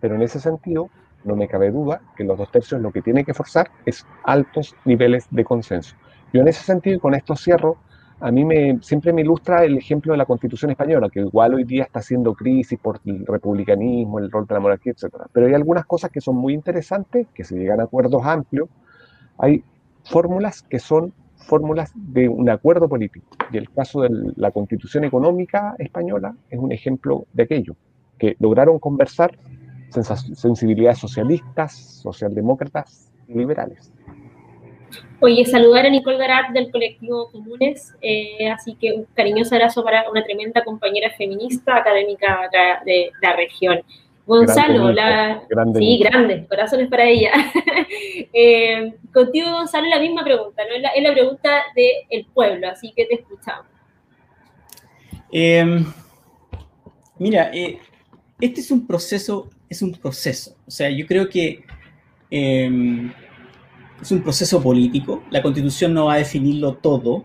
pero 0.00 0.14
en 0.14 0.22
ese 0.22 0.40
sentido 0.40 0.88
no 1.24 1.36
me 1.36 1.48
cabe 1.48 1.70
duda 1.70 2.00
que 2.16 2.24
los 2.24 2.38
dos 2.38 2.50
tercios 2.50 2.80
lo 2.80 2.92
que 2.92 3.02
tiene 3.02 3.24
que 3.24 3.34
forzar 3.34 3.70
es 3.86 4.06
altos 4.24 4.74
niveles 4.84 5.26
de 5.30 5.44
consenso. 5.44 5.96
Yo 6.32 6.40
en 6.40 6.48
ese 6.48 6.64
sentido, 6.64 7.00
con 7.00 7.14
esto 7.14 7.36
cierro, 7.36 7.78
a 8.20 8.30
mí 8.30 8.44
me, 8.44 8.78
siempre 8.82 9.12
me 9.12 9.22
ilustra 9.22 9.64
el 9.64 9.76
ejemplo 9.76 10.12
de 10.12 10.18
la 10.18 10.24
Constitución 10.24 10.70
española, 10.70 11.10
que 11.10 11.20
igual 11.20 11.54
hoy 11.54 11.64
día 11.64 11.84
está 11.84 11.98
haciendo 11.98 12.34
crisis 12.34 12.78
por 12.78 13.00
el 13.04 13.26
republicanismo, 13.26 14.18
el 14.18 14.30
rol 14.30 14.46
de 14.46 14.54
la 14.54 14.60
monarquía, 14.60 14.92
etc. 14.92 15.14
Pero 15.32 15.46
hay 15.46 15.54
algunas 15.54 15.84
cosas 15.84 16.10
que 16.10 16.20
son 16.20 16.36
muy 16.36 16.54
interesantes, 16.54 17.26
que 17.34 17.44
se 17.44 17.56
llegan 17.56 17.80
a 17.80 17.84
acuerdos 17.84 18.24
amplios. 18.24 18.68
Hay 19.38 19.64
fórmulas 20.04 20.62
que 20.62 20.78
son 20.78 21.12
fórmulas 21.44 21.92
de 21.94 22.28
un 22.28 22.48
acuerdo 22.50 22.88
político. 22.88 23.26
Y 23.52 23.58
el 23.58 23.70
caso 23.70 24.02
de 24.02 24.10
la 24.36 24.50
Constitución 24.50 25.04
económica 25.04 25.74
española 25.78 26.34
es 26.50 26.58
un 26.58 26.72
ejemplo 26.72 27.26
de 27.32 27.44
aquello, 27.44 27.76
que 28.18 28.36
lograron 28.40 28.78
conversar 28.78 29.36
sensibilidades 30.02 30.98
socialistas, 30.98 32.00
socialdemócratas 32.02 33.12
y 33.28 33.34
liberales. 33.34 33.92
Oye, 35.20 35.44
saludar 35.44 35.86
a 35.86 35.90
Nicole 35.90 36.18
Garat 36.18 36.50
del 36.52 36.70
colectivo 36.70 37.30
Comunes, 37.30 37.94
eh, 38.02 38.48
así 38.50 38.74
que 38.74 38.92
un 38.92 39.06
cariñoso 39.14 39.54
abrazo 39.54 39.82
para 39.82 40.10
una 40.10 40.22
tremenda 40.22 40.62
compañera 40.62 41.10
feminista 41.16 41.76
académica 41.76 42.50
de, 42.84 43.10
la 43.22 43.34
región. 43.34 43.80
Gonzalo, 44.26 44.90
la... 44.92 45.42
sí, 45.76 45.98
grande, 45.98 46.46
corazones 46.48 46.88
para 46.88 47.04
ella. 47.04 47.32
Eh, 48.36 48.92
contigo, 49.12 49.52
Gonzalo, 49.52 49.86
la 49.88 50.00
misma 50.00 50.24
pregunta, 50.24 50.62
¿no? 50.68 50.74
Es 50.74 51.02
la, 51.02 51.12
pregunta 51.12 51.62
del 51.76 52.26
pueblo, 52.26 52.68
así 52.68 52.92
que 52.96 53.04
te 53.04 53.14
escuchamos. 53.14 53.66
Em, 55.30 55.84
mira, 57.18 57.50
eh, 57.54 57.78
este 58.40 58.60
es 58.60 58.70
un 58.72 58.86
proceso, 58.86 59.48
es 59.68 59.82
un 59.82 59.92
proceso. 59.92 60.56
O 60.66 60.70
sea, 60.70 60.90
yo 60.90 61.06
creo 61.06 61.28
que 61.28 61.64
em, 62.30 63.12
es 64.02 64.10
un 64.10 64.22
proceso 64.22 64.60
político, 64.60 65.22
la 65.30 65.42
constitución 65.42 65.94
no 65.94 66.06
va 66.06 66.14
a 66.14 66.18
definirlo 66.18 66.74
todo, 66.74 67.24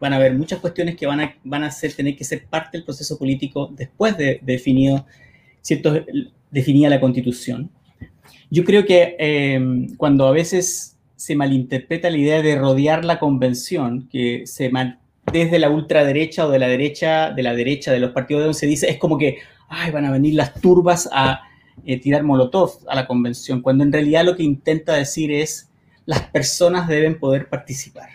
van 0.00 0.14
a 0.14 0.16
haber 0.16 0.34
muchas 0.34 0.58
cuestiones 0.58 0.96
que 0.96 1.06
van 1.06 1.20
a, 1.20 1.36
van 1.44 1.64
a 1.64 1.70
ser, 1.70 1.92
tener 1.92 2.16
que 2.16 2.24
ser 2.24 2.46
parte 2.46 2.78
del 2.78 2.84
proceso 2.84 3.18
político 3.18 3.68
después 3.72 4.16
de, 4.16 4.40
definido, 4.42 5.06
cierto, 5.62 6.04
definida 6.50 6.88
la 6.88 7.00
constitución. 7.00 7.70
Yo 8.50 8.64
creo 8.64 8.84
que 8.84 9.16
em, 9.18 9.94
cuando 9.96 10.26
a 10.26 10.32
veces 10.32 10.96
se 11.16 11.36
malinterpreta 11.36 12.10
la 12.10 12.16
idea 12.16 12.42
de 12.42 12.56
rodear 12.56 13.04
la 13.04 13.18
convención, 13.18 14.08
que 14.08 14.42
se 14.46 14.70
desde 15.32 15.58
la 15.58 15.70
ultraderecha 15.70 16.46
o 16.46 16.50
de 16.50 16.58
la 16.58 16.66
derecha, 16.66 17.30
de 17.30 17.42
la 17.42 17.54
derecha 17.54 17.92
de 17.92 18.00
los 18.00 18.12
partidos 18.12 18.40
de 18.40 18.44
donde 18.44 18.58
se 18.58 18.66
dice, 18.66 18.90
es 18.90 18.98
como 18.98 19.18
que, 19.18 19.38
ay, 19.68 19.90
van 19.90 20.06
a 20.06 20.10
venir 20.10 20.34
las 20.34 20.54
turbas 20.54 21.08
a 21.12 21.42
eh, 21.84 22.00
tirar 22.00 22.22
molotov 22.22 22.72
a 22.88 22.94
la 22.94 23.06
convención, 23.06 23.62
cuando 23.62 23.84
en 23.84 23.92
realidad 23.92 24.24
lo 24.24 24.36
que 24.36 24.42
intenta 24.42 24.94
decir 24.94 25.30
es, 25.30 25.70
las 26.06 26.22
personas 26.22 26.88
deben 26.88 27.18
poder 27.18 27.48
participar. 27.48 28.08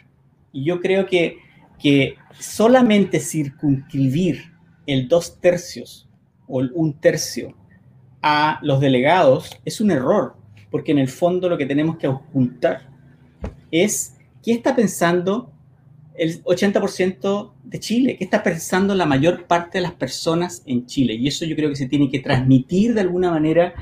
Y 0.51 0.65
yo 0.65 0.81
creo 0.81 1.05
que, 1.05 1.37
que 1.79 2.15
solamente 2.39 3.19
circunscribir 3.19 4.51
el 4.87 5.07
dos 5.07 5.39
tercios 5.39 6.07
o 6.47 6.63
un 6.73 6.93
tercio 6.93 7.55
a 8.21 8.59
los 8.61 8.79
delegados 8.79 9.51
es 9.65 9.81
un 9.81 9.91
error, 9.91 10.35
porque 10.71 10.91
en 10.91 10.99
el 10.99 11.07
fondo 11.07 11.47
lo 11.47 11.57
que 11.57 11.65
tenemos 11.65 11.97
que 11.97 12.07
ocultar 12.07 12.89
es 13.71 14.15
qué 14.41 14.51
está 14.51 14.75
pensando 14.75 15.51
el 16.15 16.43
80% 16.43 17.51
de 17.63 17.79
Chile, 17.79 18.15
qué 18.17 18.23
está 18.23 18.41
pensando 18.41 18.95
la 18.95 19.05
mayor 19.05 19.47
parte 19.47 19.77
de 19.77 19.81
las 19.81 19.93
personas 19.93 20.63
en 20.65 20.85
Chile. 20.85 21.13
Y 21.15 21.27
eso 21.27 21.45
yo 21.45 21.55
creo 21.55 21.69
que 21.69 21.75
se 21.75 21.87
tiene 21.87 22.09
que 22.09 22.19
transmitir 22.19 22.93
de 22.93 23.01
alguna 23.01 23.31
manera 23.31 23.73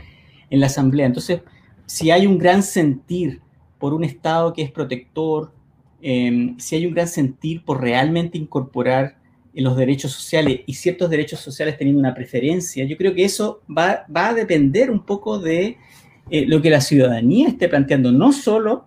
en 0.49 0.59
la 0.59 0.65
Asamblea. 0.65 1.05
Entonces, 1.05 1.41
si 1.85 2.11
hay 2.11 2.25
un 2.25 2.37
gran 2.37 2.63
sentir 2.63 3.41
por 3.77 3.93
un 3.93 4.03
Estado 4.03 4.53
que 4.53 4.63
es 4.63 4.71
protector, 4.71 5.53
em, 6.01 6.57
si 6.59 6.75
hay 6.75 6.85
un 6.85 6.93
gran 6.93 7.07
sentir 7.07 7.63
por 7.63 7.81
realmente 7.81 8.37
incorporar 8.37 9.17
los 9.61 9.77
derechos 9.77 10.11
sociales 10.11 10.61
y 10.65 10.73
ciertos 10.73 11.09
derechos 11.09 11.39
sociales 11.39 11.77
teniendo 11.77 11.99
una 11.99 12.15
preferencia, 12.15 12.85
yo 12.85 12.97
creo 12.97 13.13
que 13.13 13.23
eso 13.23 13.61
va, 13.69 14.05
a 14.13 14.33
depender 14.33 14.89
un 14.89 15.05
poco 15.05 15.37
de 15.37 15.77
eh, 16.29 16.45
lo 16.47 16.61
que 16.61 16.71
la 16.71 16.81
ciudadanía 16.81 17.49
esté 17.49 17.69
planteando, 17.69 18.11
no 18.11 18.33
solo 18.33 18.85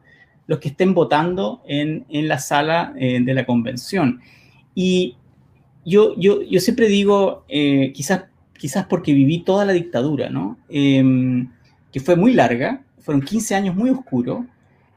los 0.49 0.59
que 0.59 0.69
estén 0.69 0.95
votando 0.95 1.63
en, 1.67 2.05
la 2.11 2.39
sala 2.39 2.95
eh, 2.99 3.21
de 3.21 3.35
la 3.35 3.47
convención. 3.47 4.21
Y 4.75 5.17
yo, 5.85 6.15
yo, 6.17 6.43
yo 6.43 6.61
siempre 6.61 6.89
digo, 6.89 7.45
eh, 7.49 7.93
quizás, 7.95 8.25
quizás 8.59 8.87
porque 8.87 9.13
viví 9.13 9.41
toda 9.41 9.65
la 9.65 9.73
dictadura, 9.73 10.31
¿no? 10.31 10.59
Em, 10.69 11.51
que 11.93 12.01
fue 12.01 12.17
muy 12.17 12.33
larga, 12.33 12.83
fueron 12.99 13.23
15 13.23 13.55
años 13.55 13.77
muy 13.77 13.91
oscuros, 13.91 14.45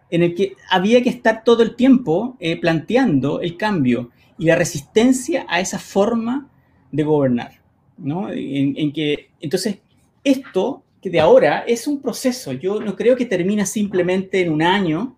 en 0.10 0.24
el 0.24 0.34
que 0.34 0.54
había 0.72 1.04
que 1.04 1.10
estar 1.10 1.44
todo 1.44 1.62
el 1.62 1.76
tiempo 1.76 2.36
planteando 2.62 3.42
el 3.42 3.58
cambio 3.58 4.10
y 4.40 4.46
la 4.46 4.56
resistencia 4.56 5.46
a 5.50 5.60
esa 5.60 5.78
forma 5.78 6.50
de 6.92 7.04
gobernar, 7.04 7.62
¿no? 7.98 8.30
En, 8.32 8.92
que, 8.94 9.32
entonces, 9.42 9.80
esto 10.24 10.84
que 11.02 11.10
de 11.10 11.20
ahora 11.20 11.66
es 11.68 11.88
un 11.88 12.02
proceso, 12.02 12.54
yo 12.54 12.80
no 12.80 12.96
creo 12.96 13.16
que 13.16 13.26
termina 13.26 13.66
simplemente 13.66 14.42
en 14.42 14.52
un 14.52 14.62
año, 14.62 15.18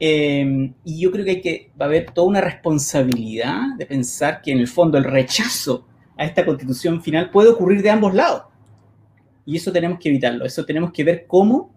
eh, 0.00 0.72
y 0.84 1.00
yo 1.00 1.12
creo 1.12 1.24
que, 1.24 1.30
hay 1.30 1.40
que 1.40 1.70
va 1.80 1.86
a 1.86 1.88
haber 1.88 2.10
toda 2.10 2.26
una 2.26 2.40
responsabilidad 2.40 3.76
de 3.78 3.86
pensar 3.86 4.42
que 4.42 4.50
en 4.50 4.58
el 4.58 4.66
fondo 4.66 4.98
el 4.98 5.04
rechazo 5.04 5.86
a 6.16 6.24
esta 6.24 6.44
constitución 6.44 7.02
final 7.02 7.30
puede 7.30 7.50
ocurrir 7.50 7.82
de 7.82 7.90
ambos 7.90 8.14
lados. 8.14 8.44
Y 9.46 9.56
eso 9.56 9.72
tenemos 9.72 10.00
que 10.00 10.08
evitarlo, 10.08 10.44
eso 10.44 10.64
tenemos 10.64 10.92
que 10.92 11.04
ver 11.04 11.24
cómo 11.26 11.72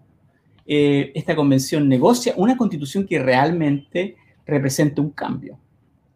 eh, 0.65 1.11
esta 1.13 1.35
convención 1.35 1.87
negocia 1.87 2.33
una 2.37 2.57
constitución 2.57 3.05
que 3.05 3.19
realmente 3.19 4.15
represente 4.45 5.01
un 5.01 5.11
cambio. 5.11 5.59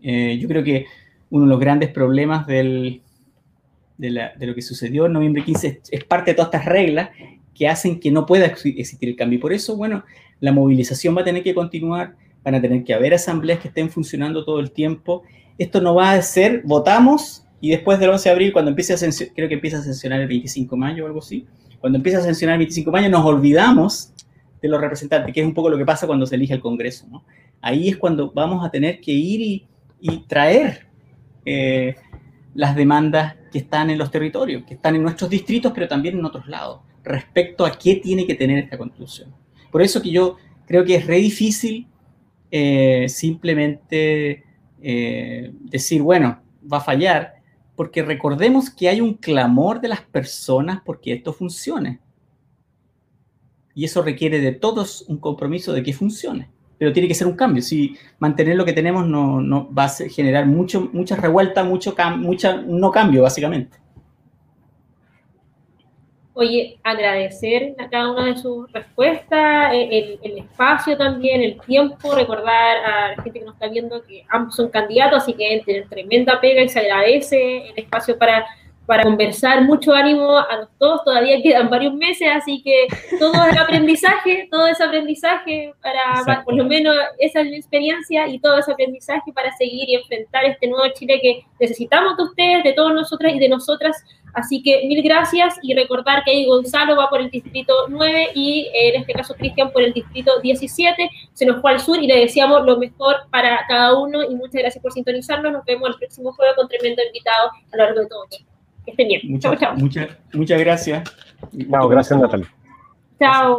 Eh, 0.02 0.38
yo 0.40 0.48
creo 0.48 0.64
que 0.64 0.86
uno 1.30 1.46
de 1.46 1.50
los 1.50 1.60
grandes 1.60 1.90
problemas 1.90 2.48
del, 2.48 3.02
de, 3.98 4.32
lo 4.40 4.56
que 4.56 4.62
sucedió 4.62 5.06
en 5.06 5.14
noviembre 5.14 5.44
15 5.44 5.82
es, 5.90 6.04
parte 6.04 6.32
de 6.32 6.36
todas 6.36 6.54
estas 6.54 6.66
reglas 6.66 7.10
que 7.54 7.68
hacen 7.68 8.00
que 8.00 8.12
no 8.12 8.26
pueda 8.26 8.46
existir 8.46 9.10
el 9.10 9.16
cambio. 9.16 9.38
Y 9.38 9.42
por 9.42 9.54
eso, 9.54 9.76
bueno, 9.76 10.04
la 10.40 10.52
movilización 10.52 11.16
va 11.18 11.22
a 11.22 11.26
tener 11.26 11.44
que 11.44 11.56
continuar, 11.56 12.16
van 12.44 12.56
a 12.56 12.62
tener 12.62 12.84
que 12.84 12.94
haber 12.94 13.14
asambleas 13.14 13.60
que 13.60 13.70
estén 13.70 13.90
funcionando 13.90 14.46
todo 14.46 14.60
el 14.60 14.72
tiempo. 14.72 15.24
Esto 15.58 15.82
no 15.82 15.96
va 15.96 16.14
a 16.14 16.22
ser, 16.22 16.62
votamos 16.64 17.44
y 17.60 17.72
después 17.72 18.00
del 18.00 18.12
11 18.12 18.30
de 18.30 18.34
abril, 18.34 18.54
cuando 18.54 18.70
empiece 18.70 18.94
a 18.94 18.98
creo 19.34 19.48
que 19.48 19.56
empieza 19.56 19.80
a 19.80 19.82
sancionar 19.82 20.22
el 20.22 20.28
25 20.28 20.76
de 20.76 20.80
mayo 20.80 21.04
o 21.04 21.08
algo 21.08 21.20
así, 21.20 21.46
cuando 21.80 21.98
empieza 21.98 22.20
a 22.20 22.22
sancionar 22.22 22.54
el 22.54 22.60
25 22.60 22.92
de 22.92 22.92
mayo 22.92 23.10
nos 23.10 23.26
olvidamos 23.26 24.14
de 24.62 24.68
los 24.68 24.80
representantes, 24.80 25.34
que 25.34 25.42
es 25.42 25.46
un 25.46 25.54
poco 25.54 25.70
lo 25.70 25.78
que 25.78 25.86
pasa 25.86 26.08
cuando 26.08 26.26
se 26.26 26.36
elige 26.36 26.54
el 26.54 26.60
Congreso. 26.60 27.06
Ahí 27.62 27.90
es 27.90 27.98
cuando 27.98 28.32
vamos 28.32 28.66
a 28.66 28.70
tener 28.70 29.02
que 29.02 29.12
ir 29.12 29.42
y, 29.42 29.68
traer 30.28 30.88
eh, 31.46 31.96
las 32.54 32.76
demandas 32.76 33.36
que 33.52 33.60
están 33.60 33.90
en 33.90 33.98
los 33.98 34.12
territorios, 34.12 34.64
que 34.66 34.74
están 34.74 34.96
en 34.96 35.04
nuestros 35.04 35.30
distritos, 35.30 35.72
pero 35.74 35.88
también 35.88 36.18
en 36.18 36.26
otros 36.26 36.48
lados, 36.48 36.82
respecto 37.04 37.66
a 37.66 37.78
qué 37.78 37.96
tiene 37.96 38.26
que 38.26 38.36
tener 38.36 38.58
esta 38.58 38.78
constitución. 38.78 39.34
Por 39.72 39.82
eso 39.82 40.02
que 40.02 40.12
yo 40.12 40.38
creo 40.66 40.84
que 40.84 40.96
es 40.96 41.08
re 41.08 41.18
difícil 41.18 41.88
eh, 42.52 43.08
simplemente 43.10 44.44
eh, 44.82 45.52
decir, 45.62 46.02
bueno, 46.02 46.42
va 46.72 46.78
a 46.78 46.82
fallar, 46.82 47.36
porque 47.76 48.04
recordemos 48.04 48.70
que 48.70 48.90
hay 48.90 49.02
un 49.02 49.14
clamor 49.14 49.80
de 49.80 49.90
las 49.90 50.02
personas 50.02 50.82
porque 50.86 51.14
esto 51.14 51.34
funcione. 51.34 52.00
Y 53.76 53.86
eso 53.86 54.02
requiere 54.02 54.40
de 54.40 54.54
todos 54.54 55.04
un 55.08 55.18
compromiso 55.18 55.72
de 55.74 55.84
que 55.84 55.94
funcione. 55.94 56.50
Pero 56.78 56.94
tiene 56.94 57.08
que 57.08 57.16
ser 57.16 57.28
un 57.28 57.36
cambio. 57.36 57.62
Si 57.62 57.98
mantener 58.20 58.56
lo 58.56 58.66
que 58.66 58.74
tenemos 58.74 59.06
no, 59.06 59.42
no 59.42 59.74
va 59.74 59.86
a 59.86 59.90
generar 59.90 60.46
mucho, 60.46 60.90
mucha 60.94 61.16
revuelta, 61.16 61.64
mucho 61.64 61.96
mucha, 62.18 62.58
no 62.58 62.92
cambio, 62.92 63.24
básicamente. 63.24 63.78
Oye, 66.40 66.78
agradecer 66.84 67.74
a 67.80 67.90
cada 67.90 68.12
una 68.12 68.26
de 68.26 68.38
sus 68.38 68.72
respuestas, 68.72 69.74
el, 69.74 70.20
el, 70.22 70.38
espacio 70.38 70.96
también, 70.96 71.42
el 71.42 71.60
tiempo, 71.62 72.14
recordar 72.14 72.78
a 72.78 73.16
la 73.16 73.24
gente 73.24 73.40
que 73.40 73.46
nos 73.46 73.56
está 73.56 73.68
viendo 73.70 74.04
que 74.04 74.24
ambos 74.30 74.56
son 74.56 74.70
candidatos, 74.70 75.24
así 75.24 75.34
que 75.34 75.64
tienen 75.66 75.90
tremenda 75.90 76.40
pega 76.40 76.62
y 76.62 76.70
se 76.70 76.80
agradece 76.80 77.70
el 77.70 77.80
espacio 77.80 78.20
para 78.20 78.46
para 78.88 79.04
conversar. 79.04 79.62
Mucho 79.64 79.94
ánimo 79.94 80.38
a 80.38 80.58
los 80.58 80.70
todos, 80.80 81.04
todavía 81.04 81.42
quedan 81.44 81.70
varios 81.70 81.94
meses, 81.94 82.28
así 82.34 82.64
que 82.64 82.88
todo 83.20 83.34
el 83.46 83.58
aprendizaje, 83.58 84.48
todo 84.52 84.66
ese 84.66 84.84
aprendizaje 84.84 85.74
para, 85.84 86.44
por 86.44 86.56
lo 86.56 86.64
menos 86.64 86.96
esa 87.20 87.42
es 87.42 87.48
mi 87.48 87.58
experiencia 87.58 88.28
y 88.28 88.40
todo 88.40 88.58
ese 88.58 88.72
aprendizaje 88.72 89.32
para 89.34 89.52
seguir 89.58 89.90
y 89.90 89.96
enfrentar 89.96 90.46
este 90.46 90.68
nuevo 90.68 90.86
Chile 90.96 91.20
que 91.22 91.46
necesitamos 91.60 92.18
de 92.18 92.24
ustedes, 92.24 92.64
de 92.64 92.74
todos 92.74 92.94
nosotras 92.94 93.34
y 93.36 93.40
de 93.40 93.50
nosotras. 93.50 94.04
Así 94.34 94.62
que 94.62 94.86
mil 94.88 95.02
gracias 95.04 95.56
y 95.64 95.74
recordar 95.74 96.24
que 96.24 96.32
ahí 96.32 96.46
Gonzalo 96.46 96.96
va 96.96 97.10
por 97.10 97.20
el 97.20 97.30
distrito 97.30 97.74
9 97.90 98.30
y 98.36 98.70
en 98.72 99.02
este 99.02 99.14
caso 99.14 99.34
Cristian 99.34 99.72
por 99.72 99.82
el 99.82 99.94
distrito 99.94 100.40
17. 100.40 101.10
Se 101.34 101.46
nos 101.46 101.60
fue 101.60 101.72
al 101.72 101.80
sur 101.80 101.98
y 102.02 102.08
le 102.08 102.20
deseamos 102.20 102.64
lo 102.64 102.78
mejor 102.78 103.16
para 103.32 103.66
cada 103.68 103.98
uno 103.98 104.24
y 104.24 104.36
muchas 104.36 104.62
gracias 104.62 104.82
por 104.82 104.94
sintonizarnos. 104.94 105.52
Nos 105.52 105.66
vemos 105.66 105.90
el 105.90 105.96
próximo 105.96 106.32
jueves 106.34 106.56
con 106.56 106.68
tremendo 106.68 107.02
invitado 107.04 107.50
a 107.50 107.78
lo 107.78 107.84
largo 107.84 108.02
de 108.02 108.08
todo 108.08 108.26
que 108.88 108.92
estén 108.92 109.08
bien. 109.10 109.22
Muchas, 109.26 109.78
muchas, 109.78 110.08
muchas 110.34 110.60
gracias. 110.60 111.04
Gracias 111.52 112.20
Natalia. 112.20 112.48
Chao. 113.20 113.56